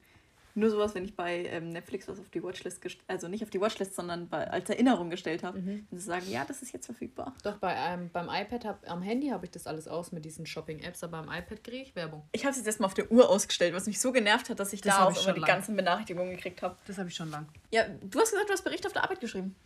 [0.57, 3.61] Nur sowas, wenn ich bei ähm, Netflix was auf die Watchlist, also nicht auf die
[3.61, 5.61] Watchlist, sondern bei, als Erinnerung gestellt habe.
[5.61, 5.87] Mhm.
[5.90, 7.35] Und sie sagen, ja, das ist jetzt verfügbar.
[7.42, 10.46] Doch, bei, ähm, beim iPad, hab, am Handy habe ich das alles aus mit diesen
[10.46, 12.22] Shopping-Apps, aber am iPad kriege ich Werbung.
[12.31, 14.72] Ich habe es jetzt erstmal auf der Uhr ausgestellt, was mich so genervt hat, dass
[14.72, 15.48] ich das da auch ich immer die lang.
[15.48, 16.77] ganzen Benachrichtigungen gekriegt habe.
[16.87, 17.48] Das habe ich schon lang.
[17.72, 19.57] Ja, du hast gesagt, du hast Bericht auf der Arbeit geschrieben.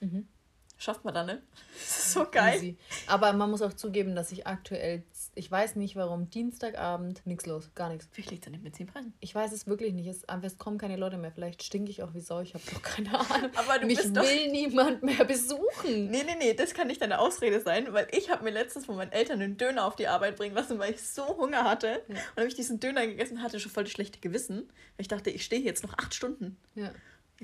[0.00, 0.26] Mhm.
[0.82, 1.42] Schafft man dann, ne?
[1.74, 2.56] Das ist so geil.
[2.56, 2.76] Easy.
[3.06, 5.02] Aber man muss auch zugeben, dass ich aktuell,
[5.34, 8.08] ich weiß nicht warum, Dienstagabend nichts los, gar nichts.
[8.12, 9.12] Vielleicht liegt es an den Benzinpreisen.
[9.20, 10.06] Ich weiß es wirklich nicht.
[10.06, 11.32] Es, es kommen keine Leute mehr.
[11.32, 12.40] Vielleicht stinke ich auch wie Sau.
[12.40, 13.50] Ich habe doch keine Ahnung.
[13.56, 16.10] Aber du Mich bist doch- will niemand mehr besuchen.
[16.10, 18.96] Nee, nee, nee, das kann nicht deine Ausrede sein, weil ich habe mir letztens von
[18.96, 22.02] meinen Eltern einen Döner auf die Arbeit bringen lassen, weil ich so Hunger hatte.
[22.08, 24.58] Und habe ich diesen Döner gegessen, hatte schon voll das schlechte Gewissen.
[24.96, 26.56] Weil ich dachte, ich stehe jetzt noch acht Stunden.
[26.74, 26.92] Ja,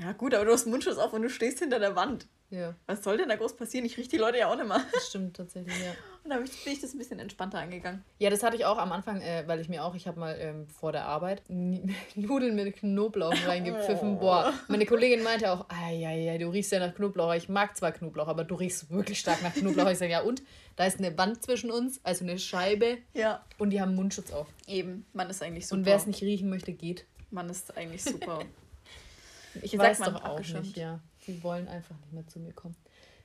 [0.01, 2.27] Ja, gut, aber du hast Mundschutz auf und du stehst hinter der Wand.
[2.51, 3.85] ja, Was soll denn da groß passieren?
[3.85, 4.81] Ich rieche die Leute ja auch nicht mal.
[4.93, 5.93] das stimmt tatsächlich, ja.
[6.37, 8.05] Und ich- bin ich das ein bisschen entspannter angegangen.
[8.19, 10.37] Ja, das hatte ich auch am Anfang, äh, weil ich mir auch, ich habe mal
[10.39, 14.19] ähm, vor der Arbeit Nudeln mit Knoblauch reingepfiffen.
[14.19, 17.33] Boah, meine Kollegin meinte auch, ja, ja, du riechst ja nach Knoblauch.
[17.35, 19.89] Ich mag zwar Knoblauch, aber du riechst wirklich stark nach Knoblauch.
[19.91, 20.43] Ich sage, ja und?
[20.77, 24.47] Da ist eine Wand zwischen uns, also eine Scheibe Ja, und die haben Mundschutz auf.
[24.67, 25.07] eben.
[25.13, 25.79] Man ist eigentlich super.
[25.81, 27.05] Und wer es nicht riechen möchte, geht.
[27.31, 28.41] Man ist eigentlich super.
[29.63, 31.01] Ich weiß doch auch nicht, ja.
[31.21, 32.77] Sie wollen einfach nicht mehr zu mir kommen.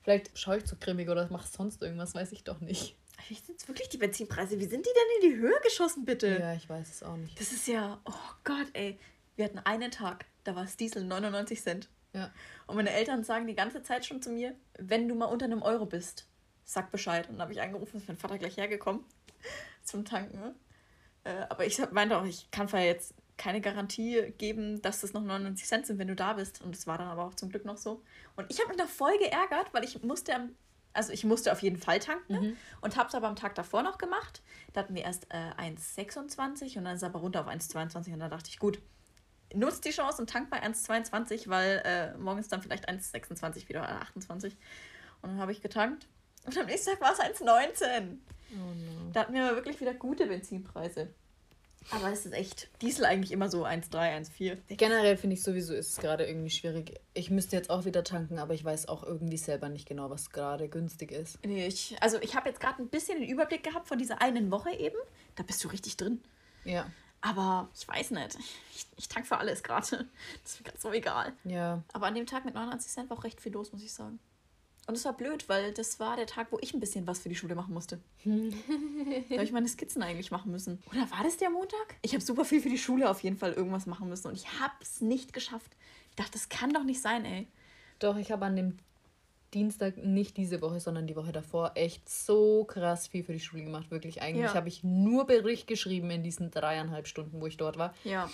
[0.03, 2.97] Vielleicht schaue ich zu grimmig oder mache sonst irgendwas, weiß ich doch nicht.
[3.29, 4.59] Wie sind jetzt wirklich die Benzinpreise?
[4.59, 6.39] Wie sind die denn in die Höhe geschossen, bitte?
[6.39, 7.39] Ja, ich weiß es auch nicht.
[7.39, 8.99] Das ist ja, oh Gott, ey.
[9.35, 11.89] Wir hatten einen Tag, da war es Diesel 99 Cent.
[12.13, 12.31] Ja.
[12.67, 15.61] Und meine Eltern sagen die ganze Zeit schon zu mir, wenn du mal unter einem
[15.61, 16.27] Euro bist,
[16.65, 17.27] sag Bescheid.
[17.27, 19.03] Und dann habe ich angerufen, ist mein Vater gleich hergekommen
[19.83, 20.39] zum Tanken.
[20.39, 20.55] ne?
[21.23, 25.23] Äh, aber ich meinte auch, ich kann zwar jetzt keine Garantie geben, dass das noch
[25.23, 26.61] 99 Cent sind, wenn du da bist.
[26.61, 28.01] Und es war dann aber auch zum Glück noch so.
[28.35, 30.55] Und ich habe mich noch voll geärgert, weil ich musste am
[30.95, 32.57] also ich musste auf jeden Fall tanken ne?
[32.81, 34.43] und habe es aber am Tag davor noch gemacht.
[34.73, 38.19] Da hatten wir erst äh, 1,26 und dann ist es aber runter auf 1,22 und
[38.19, 38.79] dann dachte ich, gut,
[39.55, 43.81] nutzt die Chance und tank bei 1,22, weil äh, morgen ist dann vielleicht 1,26 wieder
[43.81, 44.55] oder 28.
[45.23, 46.07] Und dann habe ich getankt
[46.45, 48.17] und am nächsten Tag war es 1,19.
[48.51, 49.11] Oh no.
[49.13, 51.13] Da hatten wir aber wirklich wieder gute Benzinpreise.
[51.91, 54.57] Aber es ist echt Diesel eigentlich immer so 1,3, 1,4.
[54.75, 56.99] Generell finde ich sowieso ist es gerade irgendwie schwierig.
[57.13, 60.29] Ich müsste jetzt auch wieder tanken, aber ich weiß auch irgendwie selber nicht genau, was
[60.29, 61.43] gerade günstig ist.
[61.45, 64.51] Nee, ich, also ich habe jetzt gerade ein bisschen den Überblick gehabt von dieser einen
[64.51, 64.97] Woche eben.
[65.35, 66.21] Da bist du richtig drin.
[66.63, 66.85] Ja.
[67.21, 68.37] Aber ich weiß nicht.
[68.75, 69.83] Ich, ich tank für alles gerade.
[70.43, 71.33] Das ist mir gerade so egal.
[71.45, 71.81] Ja.
[71.93, 74.19] Aber an dem Tag mit 99 Cent war auch recht viel los, muss ich sagen.
[74.85, 77.29] Und es war blöd, weil das war der Tag, wo ich ein bisschen was für
[77.29, 77.99] die Schule machen musste.
[78.25, 78.31] da
[79.35, 80.81] habe ich meine Skizzen eigentlich machen müssen.
[80.91, 81.95] Oder war das der Montag?
[82.01, 84.59] Ich habe super viel für die Schule auf jeden Fall irgendwas machen müssen und ich
[84.59, 85.71] habe es nicht geschafft.
[86.09, 87.47] Ich dachte, das kann doch nicht sein, ey.
[87.99, 88.77] Doch, ich habe an dem
[89.53, 93.63] Dienstag, nicht diese Woche, sondern die Woche davor, echt so krass viel für die Schule
[93.63, 93.91] gemacht.
[93.91, 94.53] Wirklich, eigentlich Ja.
[94.55, 97.93] habe ich nur Bericht geschrieben in diesen dreieinhalb Stunden, wo ich dort war.
[98.03, 98.29] Ja.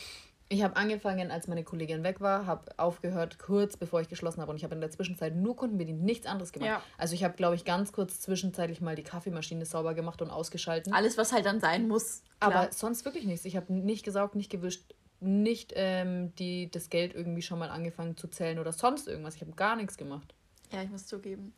[0.52, 4.50] Ich habe angefangen, als meine Kollegin weg war, habe aufgehört, kurz bevor ich geschlossen habe.
[4.50, 6.68] Und ich habe in der Zwischenzeit nur kundenbedient nichts anderes gemacht.
[6.70, 6.84] Ja.
[6.98, 10.92] Also ich habe, glaube ich, ganz kurz zwischenzeitlich mal die Kaffeemaschine sauber gemacht und ausgeschalten.
[10.92, 12.24] Alles, was halt dann sein muss.
[12.40, 12.56] Klar.
[12.56, 13.46] Aber sonst wirklich nichts.
[13.46, 18.18] Ich habe nicht gesaugt, nicht gewischt, nicht ähm, die, das Geld irgendwie schon mal angefangen
[18.18, 19.36] zu zählen oder sonst irgendwas.
[19.36, 20.34] Ich habe gar nichts gemacht.
[20.72, 21.54] Ja, ich muss zugeben.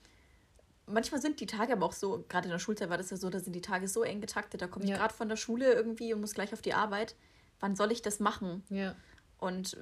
[0.86, 3.30] Manchmal sind die Tage aber auch so, gerade in der Schulzeit war das ja so,
[3.30, 4.98] da sind die Tage so eng getaktet, da komme ich Ja.
[4.98, 7.16] gerade von der Schule irgendwie und muss gleich auf die Arbeit.
[7.62, 8.64] Wann soll ich das machen?
[8.70, 8.96] Ja.
[9.38, 9.78] Und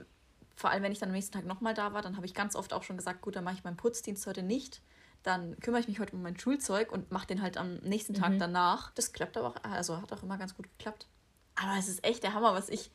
[0.56, 2.56] vor allem, wenn ich dann am nächsten Tag nochmal da war, dann habe ich ganz
[2.56, 4.82] oft auch schon gesagt, gut, dann mache ich meinen Putzdienst heute nicht.
[5.24, 8.34] Dann kümmere ich mich heute um mein Schulzeug und mache den halt am nächsten Tag
[8.39, 8.92] danach.
[8.92, 11.08] Das klappt aber auch, also hat auch immer ganz gut geklappt.
[11.56, 12.89] Aber es ist echt der Hammer, was ich,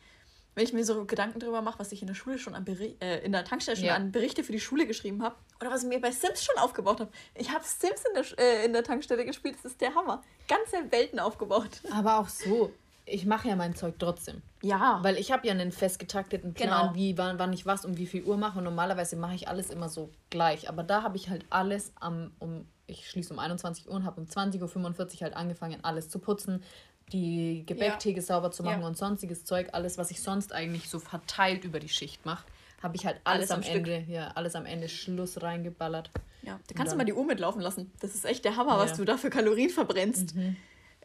[0.54, 2.96] wenn ich mir so Gedanken drüber mache, was ich in der Schule schon an Beri
[3.00, 3.94] äh, in der Tankstelle schon Ja.
[3.96, 5.36] an Berichte für die Schule geschrieben habe.
[5.60, 7.10] Oder was ich mir bei Sims schon aufgebaut habe.
[7.34, 10.22] Ich habe Sims in der, äh, in der Tankstelle gespielt, das ist der Hammer.
[10.48, 11.82] Ganze Welten aufgebaut.
[11.92, 12.72] Aber auch so,
[13.06, 14.40] ich mache ja mein Zeug trotzdem.
[14.62, 14.98] Ja.
[15.02, 16.94] Weil ich habe ja einen fest getakteten Plan, Genau.
[16.94, 18.58] wie, wann, wann ich was um wie viel Uhr mache.
[18.58, 20.68] Und normalerweise mache ich alles immer so gleich.
[20.68, 24.20] Aber da habe ich halt alles am, um, ich schließe um 21 Uhr und habe
[24.20, 26.62] um 20.45 Uhr halt angefangen, alles zu putzen,
[27.12, 28.86] die Gebäcktheke sauber zu machen Ja.
[28.86, 32.44] und sonstiges Zeug, alles, was ich sonst eigentlich so verteilt über die Schicht mache,
[32.82, 33.76] habe ich halt alles, Alles am am.
[33.76, 36.10] Ende, ja, alles am Ende Schluss reingeballert.
[36.42, 37.90] Ja, da kannst du mal die Uhr mitlaufen lassen.
[38.00, 38.96] Das ist echt der Hammer, was Ja.
[38.96, 40.34] du da für Kalorien verbrennst.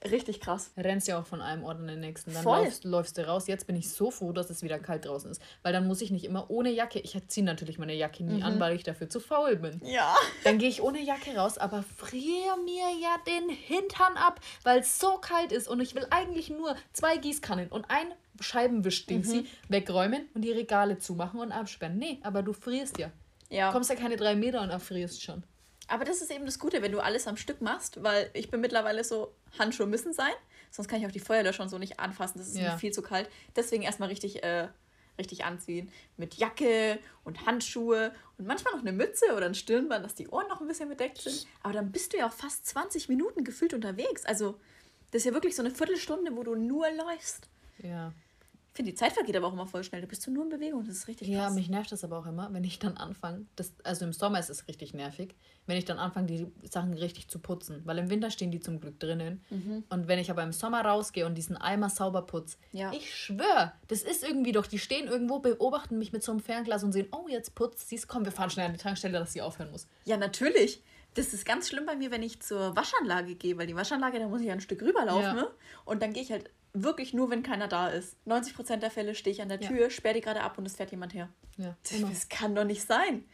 [0.03, 0.71] Richtig krass.
[0.77, 2.33] Rennst ja auch von einem Ort in den nächsten.
[2.33, 2.59] Dann Voll.
[2.63, 3.47] läufst, läufst du raus.
[3.47, 5.41] Jetzt bin ich so froh, dass es wieder kalt draußen ist.
[5.61, 6.99] Weil dann muss ich nicht immer ohne Jacke.
[6.99, 8.43] Ich ziehe natürlich meine Jacke nie Mhm.
[8.43, 9.81] an, weil ich dafür zu faul bin.
[9.83, 10.15] Ja.
[10.45, 14.99] Dann gehe ich ohne Jacke raus, aber friere mir ja den Hintern ab, weil es
[14.99, 15.67] so kalt ist.
[15.67, 18.07] Und ich will eigentlich nur zwei Gießkannen und ein
[18.39, 19.47] Scheibenwischdingsi Mhm.
[19.69, 21.97] wegräumen und die Regale zumachen und absperren.
[21.97, 23.11] Nee, aber du frierst ja.
[23.49, 23.71] Ja.
[23.71, 25.43] Kommst ja keine drei Meter und erfrierst schon.
[25.89, 28.61] Aber das ist eben das Gute, wenn du alles am Stück machst, weil ich bin
[28.61, 30.31] mittlerweile so, Handschuhe müssen sein.
[30.71, 32.37] Sonst kann ich auch die Feuerlöscher und so nicht anfassen.
[32.37, 32.73] Das ist Ja.
[32.73, 33.27] mir viel zu kalt.
[33.55, 34.67] Deswegen erstmal richtig, äh,
[35.17, 35.91] richtig anziehen.
[36.15, 40.47] Mit Jacke und Handschuhe und manchmal noch eine Mütze oder ein Stirnband, dass die Ohren
[40.47, 41.47] noch ein bisschen bedeckt sind.
[41.63, 44.25] Aber dann bist du ja auch fast 20 Minuten gefühlt unterwegs.
[44.25, 44.59] Also,
[45.11, 47.49] das ist ja wirklich so eine Viertelstunde, wo du nur läufst.
[47.79, 48.13] Ja.
[48.79, 49.99] Finde, die Zeit vergeht aber auch immer voll schnell.
[49.99, 50.85] Da bist du nur in Bewegung.
[50.85, 51.53] Das ist richtig Ja, krass.
[51.53, 53.45] mich nervt das aber auch immer, wenn ich dann anfange.
[53.83, 57.39] Also im Sommer ist es richtig nervig, wenn ich dann anfange, die Sachen richtig zu
[57.39, 57.81] putzen.
[57.83, 59.43] Weil im Winter stehen die zum Glück drinnen.
[59.49, 59.83] Mhm.
[59.89, 62.93] Und wenn ich aber im Sommer rausgehe und diesen Eimer sauber putze, ja.
[62.93, 66.81] ich schwöre, das ist irgendwie doch, die stehen irgendwo, beobachten mich mit so einem Fernglas
[66.85, 69.33] und sehen, oh, jetzt putzt sie es, komm, wir fahren schnell an die Tankstelle, dass
[69.33, 69.87] sie aufhören muss.
[70.05, 70.81] Ja, natürlich.
[71.15, 74.29] Das ist ganz schlimm bei mir, wenn ich zur Waschanlage gehe, weil die Waschanlage, da
[74.29, 75.23] muss ich ein Stück rüberlaufen.
[75.23, 75.33] Ja.
[75.33, 75.47] Ne?
[75.83, 78.15] Und dann gehe ich halt wirklich nur, wenn keiner da ist.
[78.27, 79.89] 90% der Fälle stehe ich an der Tür, ja.
[79.89, 81.29] sperre die gerade ab und es fährt jemand her.
[81.57, 83.25] Ja, das, das kann doch nicht sein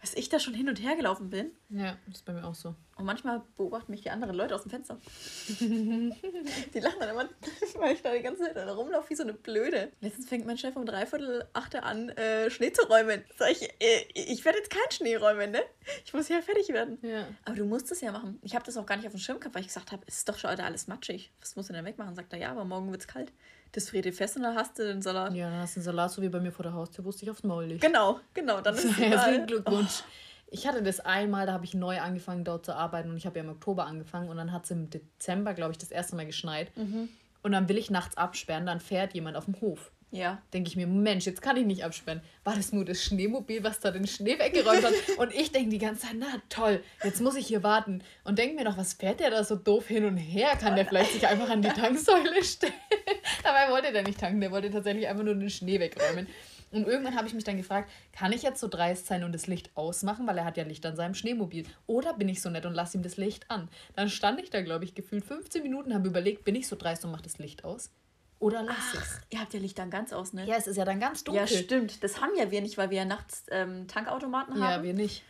[0.00, 1.50] was ich da schon hin und her gelaufen bin.
[1.68, 2.74] Ja, das ist bei mir auch so.
[2.96, 4.98] Und manchmal beobachten mich die anderen Leute aus dem Fenster.
[5.60, 7.28] die lachen dann immer,
[7.78, 9.92] weil ich da die ganze Zeit da rumlaufe wie so eine Blöde.
[10.00, 13.24] Letztens fängt mein Chef um dreiviertel achte an, äh, Schnee zu räumen.
[13.36, 15.62] Sag ich, äh, ich werde jetzt keinen Schnee räumen, ne?
[16.04, 16.98] Ich muss ja fertig werden.
[17.02, 17.26] Ja.
[17.44, 18.38] Aber du musst es ja machen.
[18.42, 20.18] Ich habe das auch gar nicht auf dem Schirm gehabt, weil ich gesagt habe, es
[20.18, 21.32] ist doch schon alles matschig.
[21.40, 22.14] Was musst du denn wegmachen?
[22.14, 23.32] Sagt er, ja, aber morgen wird es kalt
[23.76, 23.90] das
[24.36, 25.34] und dann hast du den Salat.
[25.34, 27.30] Ja, dann hast du den Salat, so wie bei mir vor der Haustür, wusste ich
[27.30, 27.80] aufs Maul nicht.
[27.80, 30.02] Genau, genau, dann ist es Herzlichen Glückwunsch.
[30.02, 30.10] Oh.
[30.48, 33.38] Ich hatte das einmal, da habe ich neu angefangen dort zu arbeiten und ich habe
[33.38, 36.26] ja im Oktober angefangen und dann hat es im Dezember, glaube ich, das erste Mal
[36.26, 36.74] geschneit.
[36.76, 37.08] Mhm.
[37.42, 39.92] Und dann will ich nachts absperren, dann fährt jemand auf dem Hof.
[40.12, 40.40] Ja.
[40.52, 42.22] Denke ich mir, Mensch, jetzt kann ich nicht absperren.
[42.44, 44.92] War das nur das Schneemobil, was da den Schnee weggeräumt hat?
[45.18, 48.02] Und ich denke die ganze Zeit, na toll, jetzt muss ich hier warten.
[48.24, 50.56] Und denke mir noch, was fährt der da so doof hin und her?
[50.60, 52.72] Kann der vielleicht sich einfach an die Tanksäule stellen?
[53.42, 56.28] Dabei wollte der nicht tanken, der wollte tatsächlich einfach nur den Schnee wegräumen.
[56.72, 59.46] Und irgendwann habe ich mich dann gefragt, kann ich jetzt so dreist sein und das
[59.46, 61.64] Licht ausmachen, weil er hat ja Licht an seinem Schneemobil.
[61.86, 63.68] Oder bin ich so nett und lasse ihm das Licht an?
[63.94, 67.04] Dann stand ich da, glaube ich, gefühlt 15 Minuten, habe überlegt, bin ich so dreist
[67.04, 67.90] und mache das Licht aus?
[68.38, 69.20] Oder lass es.
[69.30, 70.44] Ihr habt ja Licht dann ganz aus, ne?
[70.46, 71.40] Ja, es ist ja dann ganz dunkel.
[71.40, 72.04] Ja, stimmt.
[72.04, 74.72] Das haben ja wir nicht, weil wir ja nachts ähm, Tankautomaten haben.
[74.78, 75.22] Ja, wir nicht.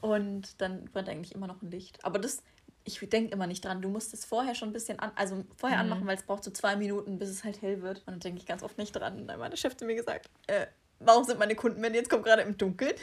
[0.00, 2.02] Und dann brennt eigentlich immer noch ein Licht.
[2.04, 2.42] Aber das,
[2.84, 3.82] ich denke immer nicht dran.
[3.82, 5.92] Du musst es vorher schon ein bisschen an, also vorher mhm.
[5.92, 7.98] anmachen, weil es braucht so zwei Minuten, bis es halt hell wird.
[7.98, 9.14] Und dann denke ich ganz oft nicht dran.
[9.14, 10.66] Und dann hat meine Chef zu mir gesagt, äh,
[11.00, 12.94] warum sind meine Kunden, wenn jetzt kommt gerade im Dunkeln?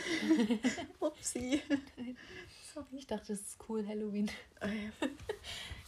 [1.00, 1.62] Upsi.
[2.74, 4.32] Sorry, ich dachte, das ist cool, Halloween.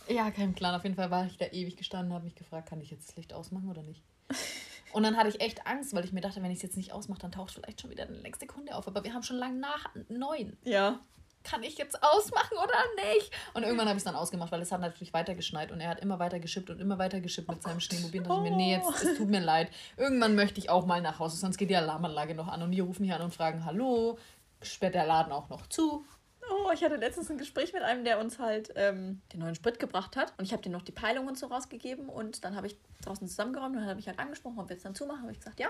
[0.07, 0.75] Oh Ja, kein Plan.
[0.75, 3.15] Auf jeden Fall war ich da ewig gestanden, habe mich gefragt, kann ich jetzt das
[3.15, 4.03] Licht ausmachen oder nicht?
[4.93, 6.93] Und dann hatte ich echt Angst, weil ich mir dachte, wenn ich es jetzt nicht
[6.93, 8.87] ausmache, dann taucht vielleicht schon wieder eine längste Kunde auf.
[8.87, 10.55] Aber wir haben schon lange nach neun.
[10.63, 10.99] Ja.
[11.43, 13.31] Kann ich jetzt ausmachen oder nicht?
[13.53, 15.89] Und irgendwann habe ich es dann ausgemacht, weil es hat natürlich weiter geschneit und er
[15.89, 18.21] hat immer weiter geschippt und immer weiter geschippt mit oh seinem Schneemobil.
[18.21, 19.69] Und dachte ich mir, nee, jetzt, es tut mir leid.
[19.97, 22.79] Irgendwann möchte ich auch mal nach Hause, sonst geht die Alarmanlage noch an und die
[22.79, 24.17] rufen hier an und fragen, hallo,
[24.61, 26.05] sperrt der Laden auch noch zu?
[26.51, 29.79] Oh, ich hatte letztens ein Gespräch mit einem, der uns halt ähm, den neuen Sprit
[29.79, 30.33] gebracht hat.
[30.37, 32.09] Und ich habe dir noch die Peilungen so rausgegeben.
[32.09, 34.85] Und dann habe ich draußen zusammengeräumt und dann habe ich halt angesprochen, ob wir jetzt
[34.85, 35.21] dann zumachen.
[35.21, 35.69] Habe ich gesagt, ja.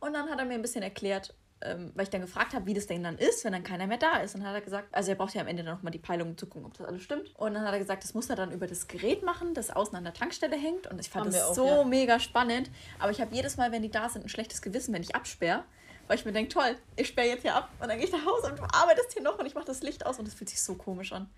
[0.00, 2.74] Und dann hat er mir ein bisschen erklärt, ähm, weil ich dann gefragt habe, wie
[2.74, 4.34] das denn dann ist, wenn dann keiner mehr da ist.
[4.34, 6.38] Und dann hat er gesagt, also er braucht ja am Ende dann nochmal die Peilungen
[6.38, 7.34] zu gucken, ob das alles stimmt.
[7.36, 9.96] Und dann hat er gesagt, das muss er dann über das Gerät machen, das außen
[9.96, 10.86] an der Tankstelle hängt.
[10.86, 11.84] Und ich fand Haben das auch, so ja.
[11.84, 12.70] mega spannend.
[12.98, 15.64] Aber ich habe jedes Mal, wenn die da sind, ein schlechtes Gewissen, wenn ich absperre
[16.08, 18.24] weil ich mir denke, toll, ich sperre jetzt hier ab und dann gehe ich nach
[18.24, 20.50] Hause und du arbeitest hier noch und ich mache das Licht aus und das fühlt
[20.50, 21.28] sich so komisch an.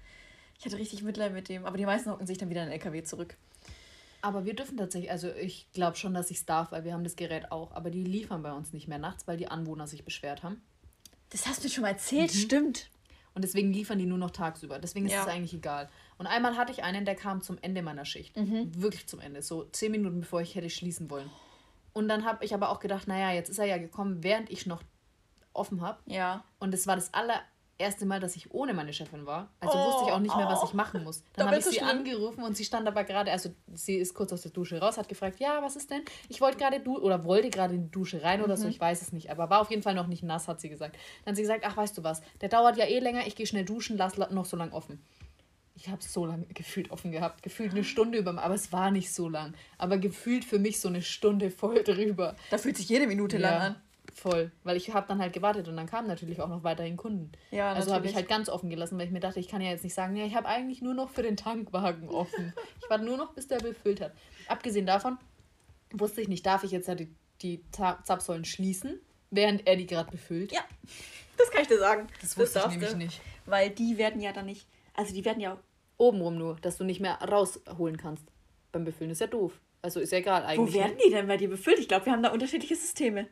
[0.59, 2.75] Ich hatte richtig Mitleid mit dem, aber die meisten hocken sich dann wieder in den
[2.75, 3.37] LKW zurück.
[4.23, 7.05] Aber wir dürfen tatsächlich, also ich glaube schon, dass ich es darf, weil wir haben
[7.05, 10.05] das Gerät auch, aber die liefern bei uns nicht mehr nachts, weil die Anwohner sich
[10.05, 10.61] beschwert haben.
[11.31, 12.39] Das hast du mir schon mal erzählt, mhm.
[12.39, 12.91] stimmt.
[13.35, 14.79] Und deswegen liefern die nur noch tagsüber.
[14.79, 15.23] Deswegen ist ja.
[15.23, 15.89] es eigentlich egal.
[16.19, 18.37] Und einmal hatte ich einen, der kam zum Ende meiner Schicht.
[18.37, 18.71] Mhm.
[18.75, 19.41] Wirklich zum Ende.
[19.41, 21.31] So zehn Minuten bevor ich hätte schließen wollen.
[21.93, 24.67] Und dann habe ich aber auch gedacht, naja, jetzt ist er ja gekommen, während ich
[24.67, 24.83] noch
[25.53, 25.99] offen habe.
[26.07, 26.45] Ja.
[26.59, 29.51] Und es war das allererste Mal, dass ich ohne meine Chefin war.
[29.59, 31.25] Also oh, wusste ich auch nicht mehr, was ich machen muss.
[31.35, 31.89] Dann habe ich sie schlimm.
[31.89, 35.09] angerufen und sie stand aber gerade, also sie ist kurz aus der Dusche raus, hat
[35.09, 36.03] gefragt, ja, was ist denn?
[36.29, 38.45] Ich wollte gerade du oder wollte gerade in die Dusche rein mhm.
[38.45, 38.71] oder so, mhm.
[38.71, 40.97] ich weiß es nicht, aber war auf jeden Fall noch nicht nass, hat sie gesagt.
[41.25, 43.47] Dann hat sie gesagt, ach, weißt du was, der dauert ja eh länger, ich gehe
[43.47, 45.03] schnell duschen, lass noch so lang offen.
[45.81, 47.43] Ich habe es so lange gefühlt offen gehabt.
[47.43, 49.55] Gefühlt eine Stunde über, aber es war nicht so lang.
[49.79, 52.37] Aber gefühlt für mich so eine Stunde voll drüber.
[52.51, 53.77] Da fühlt sich jede Minute ja, lang an.
[54.15, 54.51] Voll.
[54.63, 57.33] Weil ich habe dann halt gewartet und dann kamen natürlich auch noch weiterhin Kunden.
[57.51, 59.71] Ja, also habe ich halt ganz offen gelassen, weil ich mir dachte, ich kann ja
[59.71, 62.53] jetzt nicht sagen, ja, ich habe eigentlich nur noch für den Tankwagen offen.
[62.83, 64.13] ich warte nur noch, bis der befüllt hat.
[64.49, 65.17] Abgesehen davon
[65.93, 67.09] wusste ich nicht, darf ich jetzt ja die,
[67.41, 70.53] die Zapfsäulen schließen, während er die gerade befüllt?
[70.53, 70.61] Ja,
[71.39, 72.07] das kann ich dir sagen.
[72.21, 73.21] Das wusste das ich nämlich nicht.
[73.47, 75.59] Weil die werden ja dann nicht, also die werden ja
[76.01, 78.25] Obenrum nur, dass du nicht mehr rausholen kannst.
[78.73, 79.61] Beim Befüllen ist ja doof.
[79.83, 80.75] Also ist ja egal eigentlich.
[80.75, 81.79] Wo werden die denn bei dir befüllt?
[81.79, 83.27] Ich glaube, wir haben da unterschiedliche Systeme.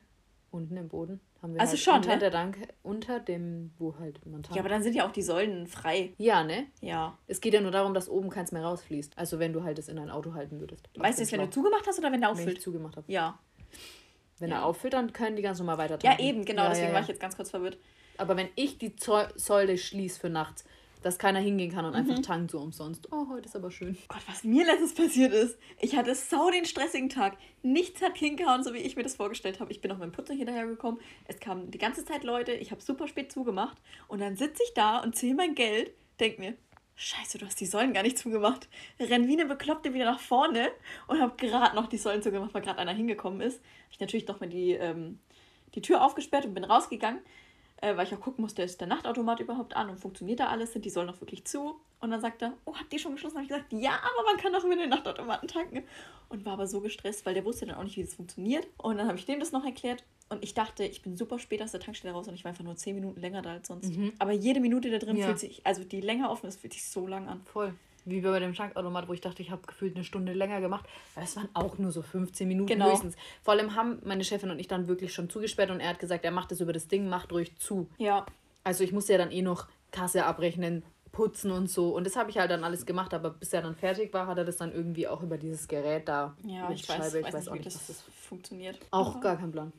[0.50, 2.18] Unten im Boden haben wir also halt schon, unter ne?
[2.18, 5.66] der Dank unter dem, wo halt man Ja, aber dann sind ja auch die Säulen
[5.66, 6.12] frei.
[6.18, 6.66] Ja, ne?
[6.80, 7.16] Ja.
[7.26, 9.16] Es geht ja nur darum, dass oben keins mehr rausfließt.
[9.16, 10.88] Also wenn du halt es in ein Auto halten würdest.
[10.94, 12.48] Weißt du jetzt, wenn du zugemacht hast oder wenn der auffüllt?
[12.48, 13.10] Wenn ich zugemacht habe.
[13.10, 13.38] Ja.
[14.38, 14.56] Wenn ja.
[14.56, 16.22] er auffüllt, dann können die ganz normal weiter tanken.
[16.22, 17.78] Ja, eben, genau, ja, deswegen ja, war ich jetzt ganz kurz verwirrt.
[18.18, 18.94] Aber wenn ich die
[19.36, 20.64] Säule schließe für nachts,
[21.02, 21.98] dass keiner hingehen kann und mhm.
[21.98, 23.08] einfach tankt so umsonst.
[23.12, 23.96] Oh, heute ist aber schön.
[24.08, 25.58] Gott, was mir letztens passiert ist.
[25.80, 27.36] Ich hatte sau den stressigen Tag.
[27.62, 29.70] Nichts hat hingehauen, so wie ich mir das vorgestellt habe.
[29.72, 31.00] Ich bin auf meinem Putzen hinterhergekommen.
[31.26, 32.52] Es kamen die ganze Zeit Leute.
[32.52, 33.76] Ich habe super spät zugemacht.
[34.08, 35.92] Und dann sitze ich da und zähle mein Geld.
[36.20, 36.54] Denk mir,
[37.00, 38.68] Scheiße, du hast die Säulen gar nicht zugemacht.
[38.98, 40.68] Renn wie eine Bekloppte wieder nach vorne
[41.06, 43.60] und habe gerade noch die Säulen zugemacht, weil gerade einer hingekommen ist.
[43.60, 45.20] Habe ich natürlich doch mal die, ähm,
[45.76, 47.20] die Tür aufgesperrt und bin rausgegangen
[47.80, 50.72] äh, weil ich auch gucken musste, ist der Nachtautomat überhaupt an und funktioniert da alles?
[50.72, 51.76] Sind die Säulen noch wirklich zu?
[52.00, 53.36] Und dann sagt er, oh, habt ihr schon geschlossen?
[53.36, 55.84] Habe ich gesagt, ja, aber man kann doch über den Nachtautomaten tanken.
[56.28, 58.66] Und war aber so gestresst, weil der wusste dann auch nicht, wie das funktioniert.
[58.76, 60.04] Und dann habe ich dem das noch erklärt.
[60.28, 62.64] Und ich dachte, ich bin super spät aus der Tankstelle raus und ich war einfach
[62.64, 63.96] nur 10 Minuten länger da als sonst.
[63.96, 64.12] Mhm.
[64.18, 65.26] Aber jede Minute da drin ja.
[65.26, 67.40] fühlt sich, also die länger offen ist, fühlt sich so lang an.
[67.44, 67.74] Voll
[68.10, 70.86] wie bei dem Tankautomat, wo ich dachte, ich habe gefühlt eine Stunde länger gemacht.
[71.16, 72.90] Es waren auch nur so 15 Minuten genau.
[72.90, 73.16] höchstens.
[73.42, 76.24] Vor allem haben meine Chefin und ich dann wirklich schon zugesperrt und er hat gesagt,
[76.24, 77.88] er macht es über das Ding, macht ruhig zu.
[77.98, 78.26] Ja.
[78.64, 80.82] Also ich musste ja dann eh noch Kasse abrechnen,
[81.12, 81.94] putzen und so.
[81.94, 84.38] Und das habe ich halt dann alles gemacht, aber bis er dann fertig war, hat
[84.38, 86.36] er das dann irgendwie auch über dieses Gerät da.
[86.44, 87.18] Ja, ich weiß, Scheibe.
[87.18, 88.78] ich weiß, weiß auch nicht, wie das, das funktioniert.
[88.90, 89.72] Auch aber, gar kein Plan.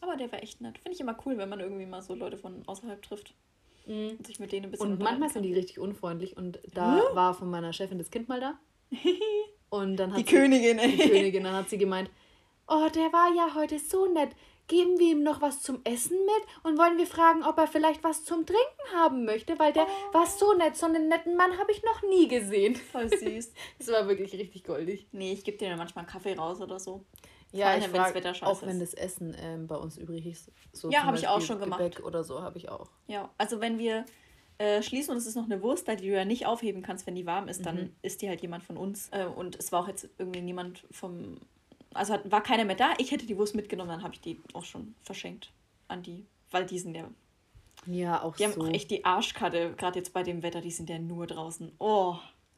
[0.00, 0.78] Aber der war echt nett.
[0.78, 3.34] Finde ich immer cool, wenn man irgendwie mal so Leute von außerhalb trifft.
[3.86, 4.16] Mhm.
[4.18, 6.36] Und sich mit denen ein bisschen Und manchmal sind die richtig unfreundlich.
[6.36, 7.16] Und da hm?
[7.16, 8.58] war von meiner Chefin das Kind mal da.
[9.70, 10.92] Und dann hat die sie, Königin, ey.
[10.92, 12.10] Die Königin, dann hat sie gemeint,
[12.68, 14.30] oh, der war ja heute so nett.
[14.66, 18.02] Geben wir ihm noch was zum Essen mit und wollen wir fragen, ob er vielleicht
[18.02, 20.14] was zum Trinken haben möchte, weil der oh.
[20.14, 20.74] war so nett.
[20.74, 22.74] So einen netten Mann habe ich noch nie gesehen.
[22.74, 23.52] Voll süß.
[23.78, 25.06] das war wirklich richtig goldig.
[25.12, 27.04] Nee, ich gebe dir dann manchmal einen Kaffee raus oder so.
[27.54, 30.50] Ja, ich frag, auch wenn das Essen ähm, bei uns übrig ist.
[30.72, 31.78] So ja, habe ich auch schon gemacht.
[31.78, 32.90] Gebäck oder so habe ich auch.
[33.06, 34.04] Ja, also wenn wir
[34.58, 37.06] äh, schließen und es ist noch eine Wurst da, die du ja nicht aufheben kannst,
[37.06, 37.96] wenn die warm ist, dann mhm.
[38.02, 39.08] isst die halt jemand von uns.
[39.12, 41.38] Äh, und es war auch jetzt irgendwie niemand vom.
[41.92, 42.94] Also hat, war keiner mehr da.
[42.98, 45.52] Ich hätte die Wurst mitgenommen, dann habe ich die auch schon verschenkt
[45.86, 47.08] an die, weil die sind ja.
[47.86, 48.50] Ja, auch die so.
[48.50, 51.28] Die haben auch echt die Arschkarte, gerade jetzt bei dem Wetter, die sind ja nur
[51.28, 51.70] draußen.
[51.78, 52.16] Oh.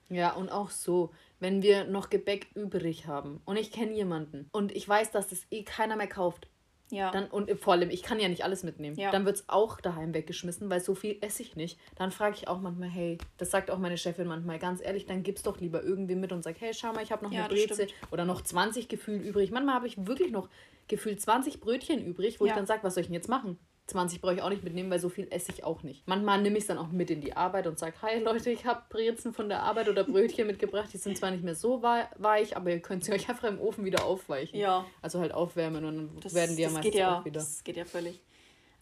[0.08, 4.72] Ja, und auch so, wenn wir noch Gebäck übrig haben und ich kenne jemanden und
[4.72, 6.48] ich weiß, dass das eh keiner mehr kauft.
[6.90, 7.10] Ja.
[7.10, 8.96] Dann, und vor allem, ich kann ja nicht alles mitnehmen.
[8.96, 9.10] Ja.
[9.10, 11.80] Dann wird es auch daheim weggeschmissen, weil so viel esse ich nicht.
[11.96, 15.24] Dann frage ich auch manchmal, hey, das sagt auch meine Chefin manchmal, ganz ehrlich, dann
[15.24, 17.54] gib's doch lieber irgendwie mit und sag, hey, schau mal, ich habe noch ja, eine
[17.54, 19.50] Breze oder noch 20 Gefühl übrig.
[19.50, 20.48] Manchmal habe ich wirklich noch
[20.86, 23.58] gefühlt 20 Brötchen übrig, wo ich dann sage, was soll ich denn jetzt machen?
[23.86, 26.06] 20 brauche ich auch nicht mitnehmen, weil so viel esse ich auch nicht.
[26.06, 28.66] Manchmal nehme ich es dann auch mit in die Arbeit und sage, hi Leute, ich
[28.66, 30.88] habe Brezen von der Arbeit oder Brötchen mitgebracht.
[30.92, 33.84] Die sind zwar nicht mehr so weich, aber ihr könnt sie euch einfach im Ofen
[33.84, 34.58] wieder aufweichen.
[34.58, 34.84] Ja.
[35.02, 37.40] Also halt aufwärmen und dann das, werden die ja meistens ja, auch wieder.
[37.40, 38.20] Das geht ja völlig.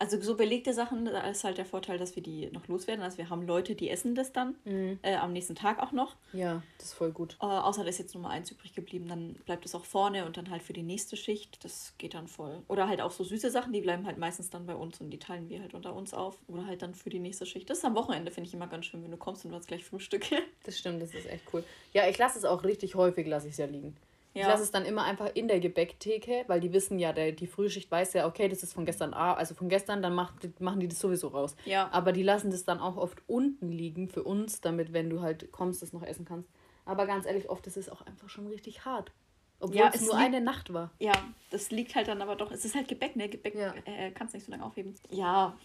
[0.04, 3.02] Also so belegte Sachen, da ist halt der Vorteil, dass wir die noch loswerden.
[3.02, 4.98] Also wir haben Leute, die essen das dann mhm.
[5.00, 6.14] äh, am nächsten Tag auch noch.
[6.34, 7.38] Ja, das ist voll gut.
[7.40, 10.26] Äh, außer da ist jetzt nur mal eins übrig geblieben, dann bleibt es auch vorne
[10.26, 11.64] und dann halt für die nächste Schicht.
[11.64, 12.60] Das geht dann voll.
[12.68, 15.18] Oder halt auch so süße Sachen, die bleiben halt meistens dann bei uns und die
[15.18, 16.36] teilen wir halt unter uns auf.
[16.48, 17.70] Oder halt dann für die nächste Schicht.
[17.70, 19.68] Das ist am Wochenende, finde ich immer ganz schön, wenn du kommst und du hast
[19.68, 20.26] gleich Frühstück.
[20.64, 21.64] das stimmt, das ist echt cool.
[21.94, 23.96] Ja, ich lasse es auch richtig häufig, lasse ich es ja liegen.
[24.34, 24.42] Ja.
[24.42, 27.46] Ich lasse es dann immer einfach in der Gebäcktheke, weil die wissen ja, der, die
[27.46, 30.88] Frühschicht weiß ja, okay, das ist von gestern, also von gestern, dann macht, machen die
[30.88, 31.54] das sowieso raus.
[31.64, 31.88] Ja.
[31.92, 35.52] Aber die lassen das dann auch oft unten liegen für uns, damit, wenn du halt
[35.52, 36.50] kommst, das noch essen kannst.
[36.84, 39.12] Aber ganz ehrlich, oft ist es auch einfach schon richtig hart.
[39.60, 40.90] Obwohl ja, es, es nur eine Nacht war.
[40.98, 41.12] Ja,
[41.50, 42.50] das liegt halt dann aber doch.
[42.50, 43.28] Es ist halt Gebäck, ne?
[43.28, 43.72] Gebäck ja.
[43.84, 44.94] äh, kannst nicht so lange aufheben.
[45.10, 45.56] Ja,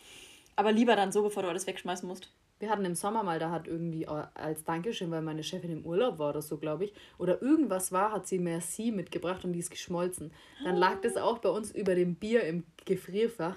[0.59, 2.29] aber lieber dann so, bevor du alles wegschmeißen musst.
[2.59, 6.19] Wir hatten im Sommer mal, da hat irgendwie als Dankeschön, weil meine Chefin im Urlaub
[6.19, 9.69] war oder so, glaube ich, oder irgendwas war, hat sie Merci mitgebracht und die ist
[9.69, 10.33] geschmolzen.
[10.65, 13.55] Dann lag das auch bei uns über dem Bier im Gefrierfach.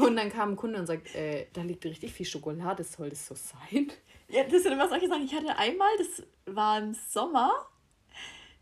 [0.00, 3.26] Und dann kam ein Kunde und sagt, äh, da liegt richtig viel Schokolade, soll das
[3.26, 3.90] so sein?
[4.28, 5.24] Ja, das sind immer solche Sachen.
[5.24, 7.50] Ich hatte einmal, das war im Sommer,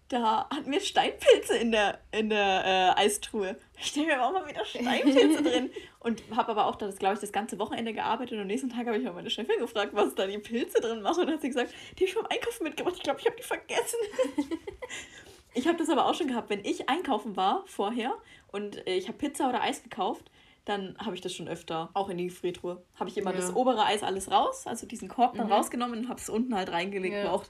[0.09, 3.57] da hatten wir Steinpilze in der, in der äh, Eistruhe.
[3.79, 5.71] Ich denke mir auch mal wieder Steinpilze drin.
[5.99, 8.35] Und habe aber auch das, glaube ich, das ganze Wochenende gearbeitet.
[8.35, 11.03] Und am nächsten Tag habe ich mal meine Chefin gefragt, was da die Pilze drin
[11.03, 11.21] machen.
[11.21, 12.95] Und dann hat sie gesagt, die habe ich vom Einkaufen mitgebracht.
[12.97, 13.99] Ich glaube, ich habe die vergessen.
[15.55, 18.15] ich habe das aber auch schon gehabt, wenn ich einkaufen war vorher
[18.53, 20.31] und äh, ich habe Pizza oder Eis gekauft,
[20.65, 22.83] dann habe ich das schon öfter auch in die Gefriertruhe.
[22.97, 23.37] Habe ich immer ja.
[23.37, 25.53] das obere Eis alles raus, also diesen Korb dann mhm.
[25.53, 27.31] rausgenommen und habe es unten halt reingelegt, ja.
[27.31, 27.45] auch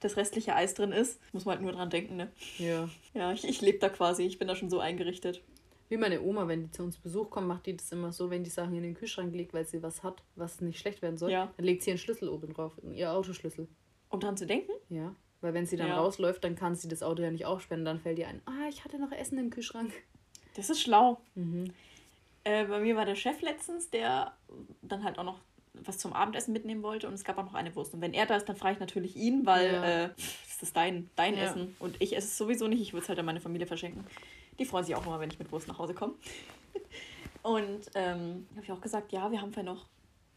[0.00, 1.20] das restliche Eis drin ist.
[1.32, 2.30] Muss man halt nur dran denken, ne?
[2.58, 2.88] Ja.
[3.14, 4.24] Ja, ich, ich lebe da quasi.
[4.24, 5.42] Ich bin da schon so eingerichtet.
[5.88, 8.44] Wie meine Oma, wenn die zu uns Besuch kommt, macht die das immer so, wenn
[8.44, 11.32] die Sachen in den Kühlschrank legt, weil sie was hat, was nicht schlecht werden soll,
[11.32, 11.52] ja.
[11.56, 13.66] dann legt sie ihren Schlüssel oben drauf, ihr Autoschlüssel.
[14.08, 14.70] Um dran zu denken?
[14.88, 15.14] Ja.
[15.40, 15.98] Weil wenn sie dann ja.
[15.98, 18.84] rausläuft, dann kann sie das Auto ja nicht aufsperren, dann fällt ihr ein, ah, ich
[18.84, 19.92] hatte noch Essen im Kühlschrank.
[20.54, 21.20] Das ist schlau.
[21.34, 21.72] Mhm.
[22.44, 24.36] Äh, bei mir war der Chef letztens, der
[24.82, 25.40] dann halt auch noch
[25.74, 27.94] was zum Abendessen mitnehmen wollte und es gab auch noch eine Wurst.
[27.94, 30.04] Und wenn er da ist, dann frage ich natürlich ihn, weil ja.
[30.04, 31.44] äh, das ist dein, dein ja.
[31.44, 32.80] Essen und ich esse es sowieso nicht.
[32.80, 34.04] Ich würde es halt an meine Familie verschenken.
[34.58, 36.14] Die freuen sich auch immer, wenn ich mit Wurst nach Hause komme.
[37.42, 39.86] und ähm, habe ich auch gesagt, ja, wir haben vielleicht noch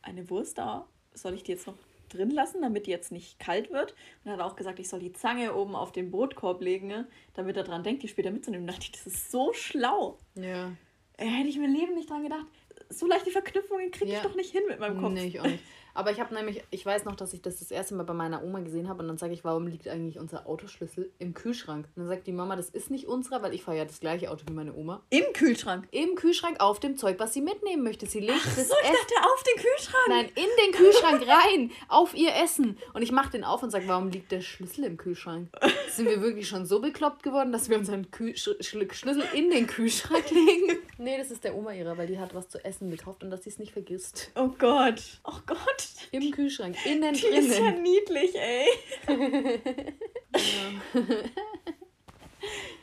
[0.01, 0.85] eine Wurst da.
[1.13, 1.75] Soll ich die jetzt noch
[2.09, 3.91] drin lassen, damit die jetzt nicht kalt wird.
[4.23, 7.07] Und er hat auch gesagt, ich soll die Zange oben auf den Brotkorb legen, ne,
[7.33, 8.67] damit er dran denkt, die später mitzunehmen.
[8.67, 10.17] Da dachte ich, das ist so schlau.
[10.35, 10.71] Ja.
[11.17, 12.45] Äh, hätte ich mir Leben nicht dran gedacht.
[12.93, 14.17] So leichte Verknüpfungen kriege Ja.
[14.19, 15.11] ich doch nicht hin mit meinem Kopf.
[15.13, 15.63] Nee, ich auch nicht.
[15.95, 18.43] Aber ich habe nämlich, ich weiß noch, dass ich das das erste Mal bei meiner
[18.43, 21.85] Oma gesehen habe und dann sage ich, warum liegt eigentlich unser Autoschlüssel im Kühlschrank?
[21.95, 24.31] Und dann sagt die Mama, das ist nicht unserer, weil ich fahre ja das gleiche
[24.31, 25.03] Auto wie meine Oma.
[25.11, 25.87] Im Kühlschrank.
[25.91, 28.07] Im Kühlschrank auf dem Zeug, was sie mitnehmen möchte.
[28.07, 28.95] Sie legt das So, ich Essen.
[29.07, 30.03] dachte auf den Kühlschrank.
[30.09, 32.79] Nein, in den Kühlschrank rein, auf ihr Essen.
[32.95, 35.49] Und ich mache den auf und sage, warum liegt der Schlüssel im Kühlschrank?
[35.91, 39.51] Sind wir wirklich schon so bekloppt geworden, dass wir unseren Kühl Sch Sch Schlüssel in
[39.51, 40.79] den Kühlschrank legen?
[41.03, 43.43] Nee, das ist der Oma ihrer, weil die hat was zu essen gekauft und dass
[43.43, 44.31] sie es nicht vergisst.
[44.35, 45.19] Oh Gott.
[45.25, 45.89] Oh Gott.
[46.11, 48.67] Im Kühlschrank, innen Die ist ja niedlich, ey.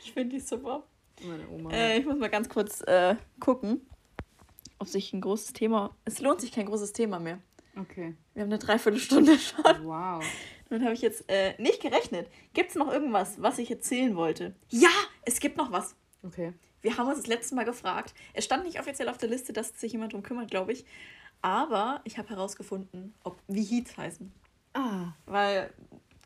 [0.03, 0.83] Ich finde die super.
[1.23, 1.71] Meine Oma.
[1.71, 3.87] Äh, ich muss mal ganz kurz äh, gucken,
[4.79, 5.95] ob sich ein großes Thema.
[6.05, 7.39] Es lohnt sich kein großes Thema mehr.
[7.79, 8.15] Okay.
[8.33, 9.85] Wir haben eine Dreiviertelstunde schon.
[9.85, 10.23] Wow.
[10.69, 12.27] Damit habe ich jetzt äh, nicht gerechnet.
[12.53, 14.53] Gibt es noch irgendwas, was ich erzählen wollte?
[14.69, 14.89] Ja,
[15.23, 15.95] es gibt noch was.
[16.23, 16.53] Okay.
[16.81, 18.13] Wir haben uns das letzte Mal gefragt.
[18.33, 20.85] Es stand nicht offiziell auf der Liste, dass sich jemand drum kümmert, glaube ich.
[21.41, 24.31] Aber ich habe herausgefunden, ob wie Heats heißen.
[24.73, 25.13] Ah.
[25.25, 25.71] Weil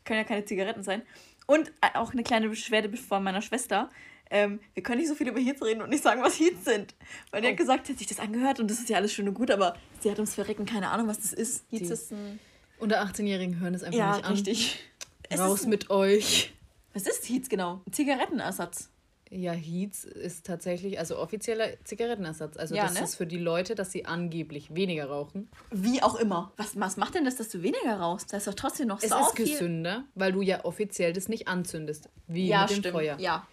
[0.04, 1.02] können ja keine Zigaretten sein.
[1.46, 3.90] Und äh, auch eine kleine Beschwerde von meiner Schwester.
[4.30, 6.94] Ähm, wir können nicht so viel über Heats reden und nicht sagen, was Heats sind.
[7.30, 7.50] Weil die Oh.
[7.52, 9.50] hat gesagt, sie hat sich das angehört und das ist ja alles schön und gut,
[9.50, 11.64] aber sie hat ums Verrecken keine Ahnung, was das ist.
[11.70, 12.38] Heats Die- ist ein.
[12.78, 14.32] Unter 18-Jährigen hören es einfach Ja, nicht an.
[14.32, 14.78] richtig.
[15.28, 16.52] Es Raus mit euch.
[16.92, 17.80] Was ist Heats genau?
[17.86, 18.90] Ein Zigarettenersatz.
[19.30, 22.56] Ja, Heats ist tatsächlich, also offizieller Zigarettenersatz.
[22.56, 23.00] Also Ja, das ne?
[23.04, 25.48] ist für die Leute, dass sie angeblich weniger rauchen.
[25.72, 26.52] Wie auch immer.
[26.56, 28.32] Was, was macht denn das, dass du weniger rauchst?
[28.32, 31.48] Da ist doch trotzdem noch Es sau ist gesünder, weil du ja offiziell das nicht
[31.48, 32.08] anzündest.
[32.28, 32.92] Wie Ja, mit dem stimmt.
[32.94, 33.18] Feuer.
[33.18, 33.46] Ja.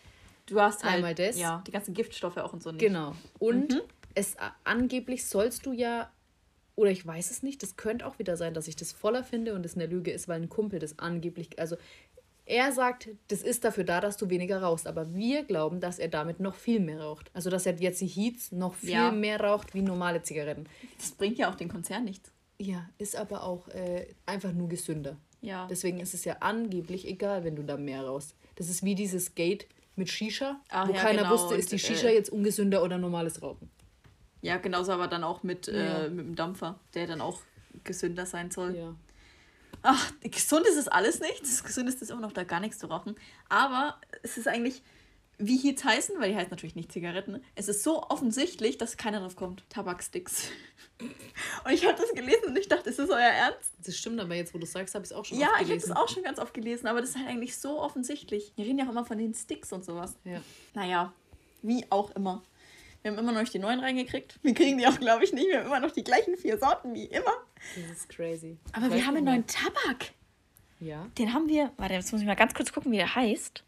[0.45, 1.39] Du hast halt, Einmal das.
[1.39, 2.79] Ja, die ganzen Giftstoffe auch und so nicht.
[2.81, 3.15] Genau.
[3.39, 3.81] Und Mhm.
[4.13, 6.11] es angeblich sollst du ja,
[6.75, 9.53] oder ich weiß es nicht, das könnte auch wieder sein, dass ich das voller finde
[9.55, 11.77] und es eine Lüge ist, weil ein Kumpel das angeblich, also
[12.45, 16.09] er sagt, das ist dafür da, dass du weniger rauchst, aber wir glauben, dass er
[16.09, 17.31] damit noch viel mehr raucht.
[17.33, 19.11] Also dass er jetzt die Heats noch viel Ja.
[19.11, 20.65] mehr raucht wie normale Zigaretten.
[20.97, 22.31] Das bringt ja auch den Konzern nichts.
[22.59, 25.17] Ja, ist aber auch äh, einfach nur gesünder.
[25.41, 25.67] Ja.
[25.69, 28.35] Deswegen ist es ja angeblich egal, wenn du da mehr rauchst.
[28.55, 31.75] Das ist wie dieses Gate mit Shisha, Ach wo ja, keiner genau, wusste, ist die
[31.75, 33.69] und, Shisha äh, jetzt ungesünder oder normales Rauchen.
[34.41, 36.05] Ja, genauso aber dann auch mit, Ja.
[36.05, 37.41] äh, mit dem Dampfer, der dann auch
[37.83, 38.75] gesünder sein soll.
[38.75, 38.95] Ja.
[39.81, 41.41] Ach, gesund ist es alles nicht.
[41.41, 43.15] Das Gesündeste ist immer noch da gar nichts zu rauchen.
[43.49, 44.81] Aber es ist eigentlich,
[45.37, 47.43] wie Heats heißen, weil die heißen natürlich nicht Zigaretten.
[47.55, 49.63] Es ist so offensichtlich, dass keiner drauf kommt.
[49.69, 50.49] Tabaksticks.
[51.65, 53.71] Und ich habe das gelesen und ich dachte, ist das euer Ernst?
[53.83, 55.59] Das stimmt, aber jetzt, wo du sagst, habe ich es auch schon Ja, oft ich
[55.61, 55.89] habe gelesen.
[55.89, 58.53] das auch schon ganz oft gelesen, aber das ist halt eigentlich so offensichtlich.
[58.55, 60.15] Wir reden ja auch immer von den Sticks und sowas.
[60.23, 60.39] Ja.
[60.75, 61.11] Naja,
[61.61, 62.41] wie auch immer.
[63.03, 64.39] Wir haben immer noch nicht die neuen reingekriegt.
[64.43, 65.47] Wir kriegen die auch, glaube ich, nicht.
[65.47, 67.33] Wir haben immer noch die gleichen vier Sorten wie immer.
[67.75, 68.57] Das ist crazy.
[68.71, 70.13] Aber Ich wir weiß haben einen neuen Tabak.
[70.79, 71.07] Ja.
[71.17, 71.71] Den haben wir.
[71.77, 73.63] Warte, jetzt muss ich mal ganz kurz gucken, wie der heißt.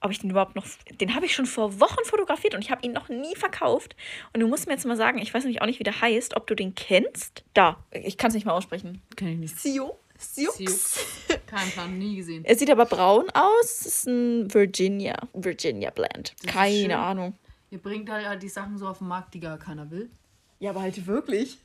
[0.00, 0.66] Ob ich den überhaupt noch.
[1.00, 3.96] Den habe ich schon vor Wochen fotografiert und ich habe ihn noch nie verkauft.
[4.32, 6.36] Und du musst mir jetzt mal sagen, ich weiß nämlich auch nicht, wie der heißt,
[6.36, 7.42] ob du den kennst.
[7.54, 9.02] Da, ich kann es nicht mal aussprechen.
[9.16, 9.58] Kenn ich nicht.
[9.58, 9.98] Sio.
[10.18, 10.98] Siux.
[11.46, 12.44] Kein Plan, nie gesehen.
[12.44, 13.78] Er sieht aber braun aus.
[13.78, 15.16] Das ist ein Virginia.
[15.34, 16.34] Virginia Blend.
[16.40, 16.50] schön.
[16.50, 17.34] Keine Ahnung.
[17.70, 20.10] Ihr bringt halt die Sachen so auf den Markt, die gar keiner will.
[20.60, 21.58] Ja, aber halt wirklich.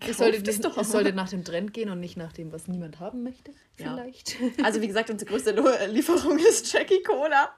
[0.00, 0.76] Es sollte, das nicht- doch.
[0.78, 3.50] es sollte nach dem Trend gehen und nicht nach dem, was niemand haben möchte.
[3.78, 3.94] Ja.
[3.94, 4.36] Vielleicht.
[4.64, 7.54] Also, wie gesagt, unsere größte Lo- Lieferung ist Jackie Cola.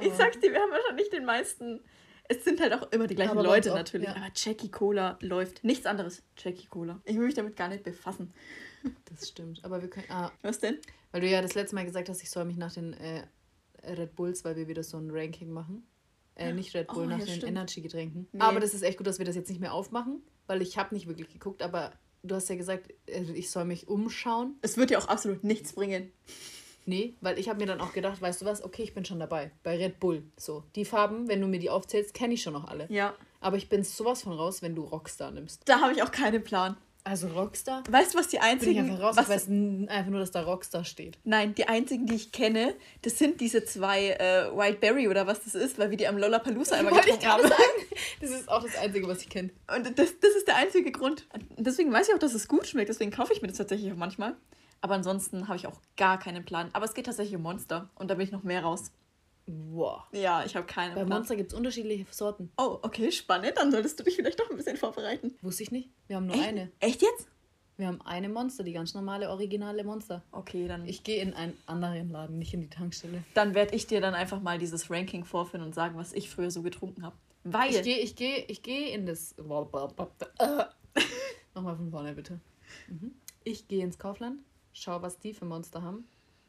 [0.00, 1.80] Ich sag's dir, wir haben wahrscheinlich den meisten.
[2.30, 4.06] Es sind halt auch immer die gleichen Aber Leute auch, natürlich.
[4.08, 4.14] ja.
[4.16, 5.64] Aber Jackie Cola läuft.
[5.64, 6.22] Nichts anderes.
[6.36, 7.00] Jackie Cola.
[7.04, 8.32] Ich will mich damit gar nicht befassen.
[9.10, 9.64] Das stimmt.
[9.64, 10.06] Aber wir können.
[10.10, 10.78] Ah, Was denn?
[11.12, 13.24] weil du ja das letzte Mal gesagt hast, ich soll mich nach den äh,
[13.82, 15.86] Red Bulls, weil wir wieder so ein Ranking machen.
[16.38, 17.48] Äh, nicht Red Bull, Oh, nach ja, den.
[17.48, 18.28] Energy-Getränken.
[18.32, 18.40] Nee.
[18.40, 20.94] Aber das ist echt gut, dass wir das jetzt nicht mehr aufmachen, weil ich habe
[20.94, 24.56] nicht wirklich geguckt, aber du hast ja gesagt, äh, ich soll mich umschauen.
[24.62, 26.10] Es wird ja auch absolut nichts bringen.
[26.86, 29.18] Nee, weil ich habe mir dann auch gedacht, weißt du was, okay, ich bin schon
[29.20, 29.50] dabei.
[29.62, 30.22] Bei Red Bull.
[30.38, 32.86] So, die Farben, wenn du mir die aufzählst, kenne ich schon noch alle.
[32.90, 33.14] Ja.
[33.40, 35.62] Aber ich bin sowas von raus, wenn du Rockstar nimmst.
[35.68, 36.76] Da habe ich auch keinen Plan.
[37.04, 37.84] Also Rockstar?
[37.88, 38.90] Weißt du, was die Bin ich einzigen.
[38.90, 39.16] einfach raus.
[39.16, 39.48] was, ich weiß
[39.88, 41.18] einfach nur, dass da Rockstar steht.
[41.24, 45.42] Nein, die einzigen, die ich kenne, das sind diese zwei äh, White Berry oder was
[45.44, 47.42] das ist, weil wir die am Lollapalooza ich getrunken haben.
[47.42, 47.62] sagen.
[48.20, 49.50] Das ist auch das Einzige, was ich kenne.
[49.74, 51.26] Und das, das ist der einzige Grund.
[51.32, 52.88] Und deswegen weiß ich auch, dass es gut schmeckt.
[52.90, 54.36] Deswegen kaufe ich mir das tatsächlich auch manchmal.
[54.80, 56.68] Aber ansonsten habe ich auch gar keinen Plan.
[56.72, 57.88] Aber es geht tatsächlich um Monster.
[57.94, 58.92] Und da bin ich noch mehr raus.
[59.48, 60.02] Wow.
[60.12, 61.06] Ja, ich habe keinen Bei.
[61.06, 62.52] Monster gibt es unterschiedliche Sorten.
[62.58, 63.54] Oh, okay, spannend.
[63.56, 65.34] Dann solltest du dich vielleicht doch ein bisschen vorbereiten.
[65.40, 65.88] Wusste ich nicht.
[66.06, 66.48] Wir haben nur Echt?
[66.48, 66.70] eine.
[66.80, 67.28] Echt jetzt?
[67.78, 70.22] Wir haben eine Monster, die ganz normale, originale Monster.
[70.32, 73.22] Okay, dann, Ich gehe in einen anderen Laden, nicht in die Tankstelle.
[73.34, 76.50] dann werde ich dir dann einfach mal dieses Ranking vorführen und sagen, was ich früher
[76.50, 77.16] so getrunken habe.
[77.44, 77.70] Weil.
[77.70, 79.34] Ich gehe, ich gehe, ich gehe in das.
[81.54, 82.40] Nochmal von vorne, bitte.
[83.44, 84.40] Ich gehe ins Kaufland,
[84.72, 86.06] schau, was die für Monster haben.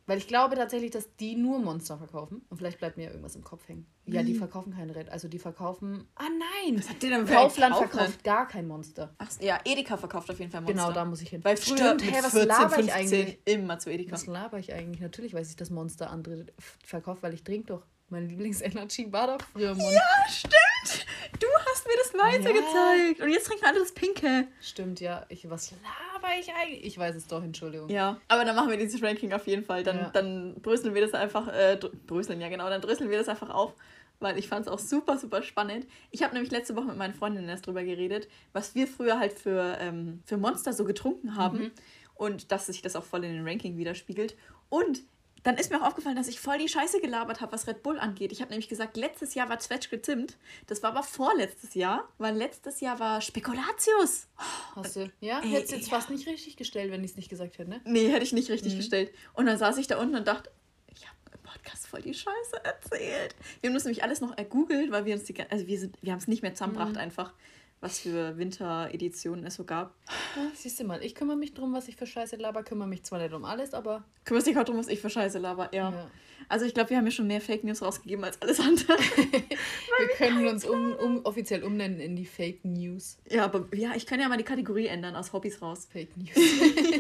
[0.09, 2.41] Weil ich glaube tatsächlich, dass die nur Monster verkaufen.
[2.49, 3.85] Und vielleicht bleibt mir irgendwas im Kopf hängen.
[4.07, 4.37] Ja, die Wie?
[4.39, 5.07] verkaufen keine Red.
[5.09, 6.07] Also die verkaufen.
[6.15, 6.79] Ah nein!
[6.79, 9.13] Was habt ihr denn Kaufland verkauft gar kein Monster.
[9.19, 10.81] Ach, ja, Edeka verkauft auf jeden Fall Monster.
[10.81, 11.43] Genau, da muss ich hin.
[11.43, 13.39] Weil früher Stimmt, hä, was 14, laber ich 15 eigentlich?
[13.45, 14.13] immer zu Edeka.
[14.13, 14.99] Was laber ich eigentlich?
[14.99, 16.47] Natürlich weiß ich, dass Monster andere
[16.83, 17.85] verkauft, weil ich trinke doch.
[18.09, 19.93] Mein Lieblings-Energy war doch früher Monster.
[19.93, 21.05] Ja, stimmt.
[21.39, 22.51] Du hast mir das Weiße Ja.
[22.51, 23.21] gezeigt.
[23.21, 24.47] Und jetzt trinken alle das Pinke.
[24.61, 25.25] Stimmt, ja.
[25.29, 26.83] Ich, was laber ich eigentlich?
[26.85, 27.89] Ich weiß es doch, Entschuldigung.
[27.89, 29.83] Ja, aber dann machen wir dieses Ranking auf jeden Fall.
[29.83, 30.09] Dann, Ja.
[30.09, 33.49] dann bröseln wir das einfach, äh, dr- bröseln, ja genau, dann dröseln wir das einfach
[33.51, 33.73] auf,
[34.19, 35.85] weil ich fand es auch super, super spannend.
[36.11, 39.33] Ich habe nämlich letzte Woche mit meinen Freundinnen erst drüber geredet, was wir früher halt
[39.33, 41.71] für, ähm, für Monster so getrunken haben Mhm.
[42.15, 44.35] und dass sich das auch voll in den Ranking widerspiegelt.
[44.69, 45.01] Und
[45.43, 47.97] dann ist mir auch aufgefallen, dass ich voll die Scheiße gelabert habe, was Red Bull
[47.99, 48.31] angeht.
[48.31, 50.37] Ich habe nämlich gesagt, letztes Jahr war Zwetschge Zimt.
[50.67, 54.27] Das war aber vorletztes Jahr, weil letztes Jahr war Spekulatius.
[54.75, 55.11] Hast du?
[55.21, 55.39] Ja?
[55.41, 55.95] Ey, Hättest jetzt ja.
[55.97, 57.81] fast nicht richtig gestellt, wenn ich es nicht gesagt hätte, ne?
[57.85, 58.77] Nee, hätte ich nicht richtig Mhm.
[58.77, 59.11] gestellt.
[59.33, 60.51] Und dann saß ich da unten und dachte,
[60.87, 63.35] ich habe im Podcast voll die Scheiße erzählt.
[63.61, 66.11] Wir haben das nämlich alles noch ergoogelt, weil wir uns die, also wir sind, wir
[66.11, 66.97] haben es nicht mehr zusammengebracht Mhm.
[66.97, 67.33] einfach,
[67.81, 69.95] was für Wintereditionen es so gab.
[70.35, 73.03] Ja, siehst du mal, ich kümmere mich drum, was ich für Scheiße laber, kümmere mich
[73.03, 74.03] zwar nicht um alles, aber.
[74.25, 75.69] Kümmerst dich auch drum, was ich für Scheiße laber.
[75.73, 75.91] Ja.
[75.91, 76.11] Ja.
[76.47, 78.97] Also ich glaube, wir haben ja schon mehr Fake News rausgegeben als alles andere.
[78.97, 83.17] Wir können uns um, um, offiziell umnennen in die Fake News.
[83.29, 85.87] ja, aber ja, ich kann ja mal die Kategorie ändern aus Hobbys raus.
[85.91, 86.31] Fake News.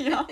[0.05, 0.27] ja.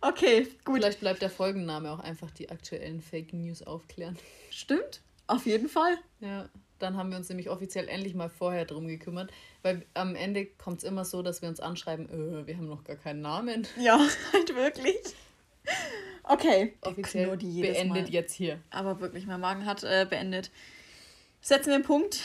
[0.00, 0.76] Okay, gut.
[0.76, 4.18] Vielleicht bleibt der Folgenname auch einfach die aktuellen Fake News aufklären.
[4.50, 5.00] Stimmt.
[5.26, 5.98] Auf jeden Fall.
[6.20, 9.30] Ja, dann haben wir uns nämlich offiziell endlich mal vorher drum gekümmert,
[9.62, 12.84] weil am Ende kommt es immer so, dass wir uns anschreiben, äh, wir haben noch
[12.84, 13.66] gar keinen Namen.
[13.78, 13.98] Ja,
[14.32, 14.98] halt wirklich.
[16.22, 16.74] Okay.
[16.80, 18.10] Offiziell beendet Mal.
[18.10, 18.60] jetzt hier.
[18.70, 20.50] Aber wirklich, mein Magen hat äh, beendet.
[21.40, 22.20] Setzen wir einen Punkt.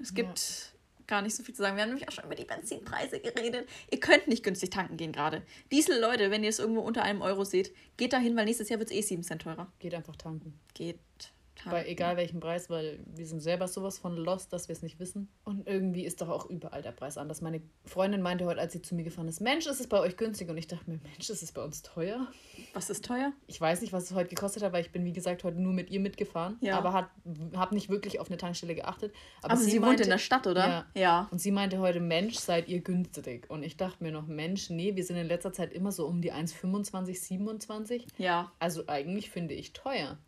[0.00, 0.72] Es gibt
[1.06, 1.76] gar nicht so viel zu sagen.
[1.76, 3.68] Wir haben nämlich auch schon über die Benzinpreise geredet.
[3.90, 5.42] Ihr könnt nicht günstig tanken gehen gerade.
[5.72, 8.78] Diesel, Leute, wenn ihr es irgendwo unter einem Euro seht, geht dahin, weil nächstes Jahr
[8.78, 9.70] wird es eh 7 Cent teurer.
[9.80, 10.58] Geht einfach tanken.
[10.74, 10.98] Geht
[11.68, 11.84] tanken.
[11.84, 14.98] Bei egal welchem Preis, weil wir sind selber sowas von lost, dass wir es nicht
[14.98, 15.28] wissen.
[15.44, 17.40] Und irgendwie ist doch auch überall der Preis anders.
[17.40, 20.16] Meine Freundin meinte heute, als sie zu mir gefahren ist, Mensch, ist es bei euch
[20.16, 20.48] günstig?
[20.48, 22.26] Und ich dachte mir, Mensch, ist es bei uns teuer?
[22.74, 23.32] Was ist teuer?
[23.46, 25.72] Ich weiß nicht, was es heute gekostet hat, weil ich bin, wie gesagt, heute nur
[25.72, 26.56] mit ihr mitgefahren.
[26.60, 26.78] Ja.
[26.78, 29.14] Aber habe nicht wirklich auf eine Tankstelle geachtet.
[29.42, 30.66] Aber, sie, wohnt in der Stadt, oder?
[30.66, 30.86] Ja.
[30.94, 31.28] ja.
[31.30, 33.48] Und sie meinte heute, Mensch, seid ihr günstig.
[33.48, 36.20] Und ich dachte mir noch, Mensch, nee, wir sind in letzter Zeit immer so um
[36.20, 38.06] die 1,25, 27.
[38.18, 38.52] Ja.
[38.58, 40.18] Also eigentlich finde ich teuer.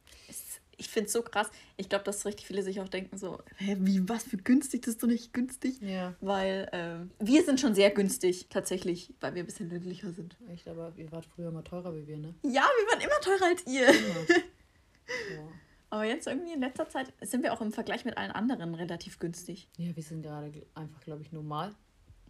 [0.81, 1.51] Ich finde es so krass.
[1.76, 4.95] Ich glaube, dass richtig viele sich auch denken so, hä, wie, was für günstig, das
[4.95, 5.78] ist doch nicht günstig.
[5.83, 6.14] Ja.
[6.22, 10.37] Weil ähm, wir sind schon sehr günstig, tatsächlich, weil wir ein bisschen ländlicher sind.
[10.51, 12.35] Echt, aber ihr wart früher mal teurer wie wir, ne?
[12.43, 13.93] Ja, wir waren immer teurer als ihr.
[13.93, 15.49] Ja.
[15.93, 19.18] Aber jetzt irgendwie in letzter Zeit sind wir auch im Vergleich mit allen anderen relativ
[19.18, 19.68] günstig.
[19.76, 21.74] ja, wir sind gerade einfach, glaube ich, normal.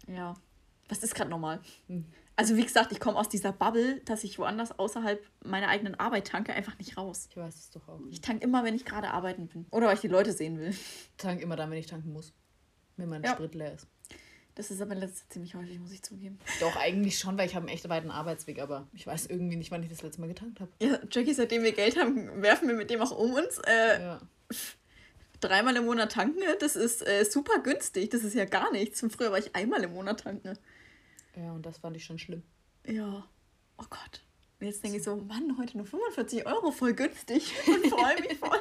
[0.07, 0.33] Ja.
[0.91, 1.59] Was ist gerade normal?
[1.87, 2.05] Hm.
[2.35, 6.27] Also wie gesagt, ich komme aus dieser Bubble, dass ich woanders außerhalb meiner eigenen Arbeit
[6.27, 7.27] tanke, einfach nicht raus.
[7.29, 7.99] Ich weiß es doch auch.
[8.09, 9.65] Ich Ich tanke immer, wenn ich gerade arbeiten bin.
[9.71, 10.75] Oder weil ich die Leute sehen will.
[11.17, 12.33] tanke immer dann, wenn ich tanken muss.
[12.97, 13.31] Wenn mein Ja.
[13.33, 13.87] Sprit leer ist.
[14.55, 16.37] Das ist aber Zeit ziemlich häufig, muss ich zugeben.
[16.59, 19.71] Doch, eigentlich schon, weil ich habe einen echt weiten Arbeitsweg, aber ich weiß irgendwie nicht,
[19.71, 20.69] wann ich das letzte Mal getankt habe.
[20.81, 23.59] Ja, Jackie, seitdem wir Geld haben, werfen wir mit dem auch um uns.
[23.59, 24.21] Äh, Ja.
[25.39, 28.11] Dreimal im Monat tanken, das ist äh, super günstig.
[28.11, 29.03] Das ist ja gar nichts.
[29.09, 30.55] Früher war ich einmal im Monat tanken.
[31.35, 32.43] Ja, und das fand ich schon schlimm.
[32.85, 33.27] Ja.
[33.77, 34.21] Oh Gott.
[34.59, 37.51] Jetzt denke ich so, Mann, heute nur 45 Euro, voll günstig.
[37.67, 38.59] Und freue mich voll.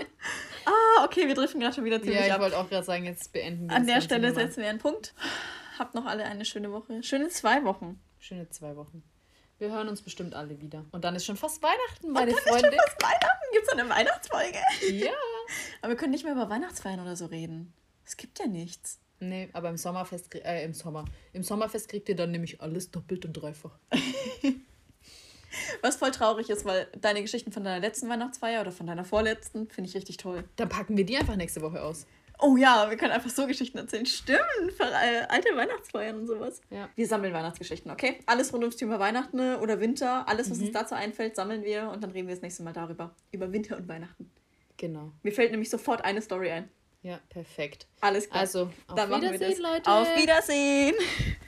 [0.65, 3.31] ah, okay, wir driften gerade schon wieder ziemlich Ja, ich wollte auch gerade sagen, jetzt
[3.35, 4.35] beenden wir An der Stelle mal.
[4.35, 5.13] setzen wir einen Punkt.
[5.79, 7.03] Habt noch alle eine schöne Woche.
[7.03, 8.01] Schöne zwei Wochen.
[8.19, 9.03] Schöne zwei Wochen.
[9.59, 10.87] Wir hören uns bestimmt alle wieder.
[10.91, 12.77] Und dann ist schon fast Weihnachten, meine Dann ist schon Freunde.
[12.79, 13.47] fast Weihnachten.
[13.53, 14.59] Gibt es eine Weihnachtsfolge?
[14.93, 15.11] Ja.
[15.83, 17.75] Aber wir können nicht mehr über Weihnachtsfeiern oder so reden.
[18.07, 19.01] Es gibt ja nichts.
[19.21, 21.05] Nee, aber im Sommerfest, äh, im Sommer.
[21.33, 23.79] Im Sommerfest kriegt ihr dann nämlich alles doppelt und dreifach.
[25.83, 29.69] Was voll traurig ist, weil deine Geschichten von deiner letzten Weihnachtsfeier oder von deiner vorletzten
[29.69, 30.45] finde ich richtig toll.
[30.57, 32.07] Dann packen wir die einfach nächste Woche aus.
[32.39, 34.07] Oh ja, wir können einfach so Geschichten erzählen.
[34.07, 34.41] Stimmt,
[34.77, 36.63] für äh, alte Weihnachtsfeiern und sowas.
[36.71, 36.89] Ja.
[36.95, 38.21] Wir sammeln Weihnachtsgeschichten, okay?
[38.27, 40.65] Alles rund ums Thema Weihnachten oder Winter, alles, was Mhm.
[40.67, 43.15] uns dazu einfällt, sammeln wir und dann reden wir das nächste Mal darüber.
[43.33, 44.31] Über Winter und Weihnachten.
[44.79, 45.13] Genau.
[45.23, 46.71] Mir fällt nämlich sofort eine Story ein.
[47.03, 47.87] Ja, perfekt.
[48.01, 48.41] Alles klar.
[48.41, 49.73] Also, auf dann machen wir Wiedersehen, das.
[49.73, 49.91] Leute.
[49.91, 50.95] Auf Wiedersehen.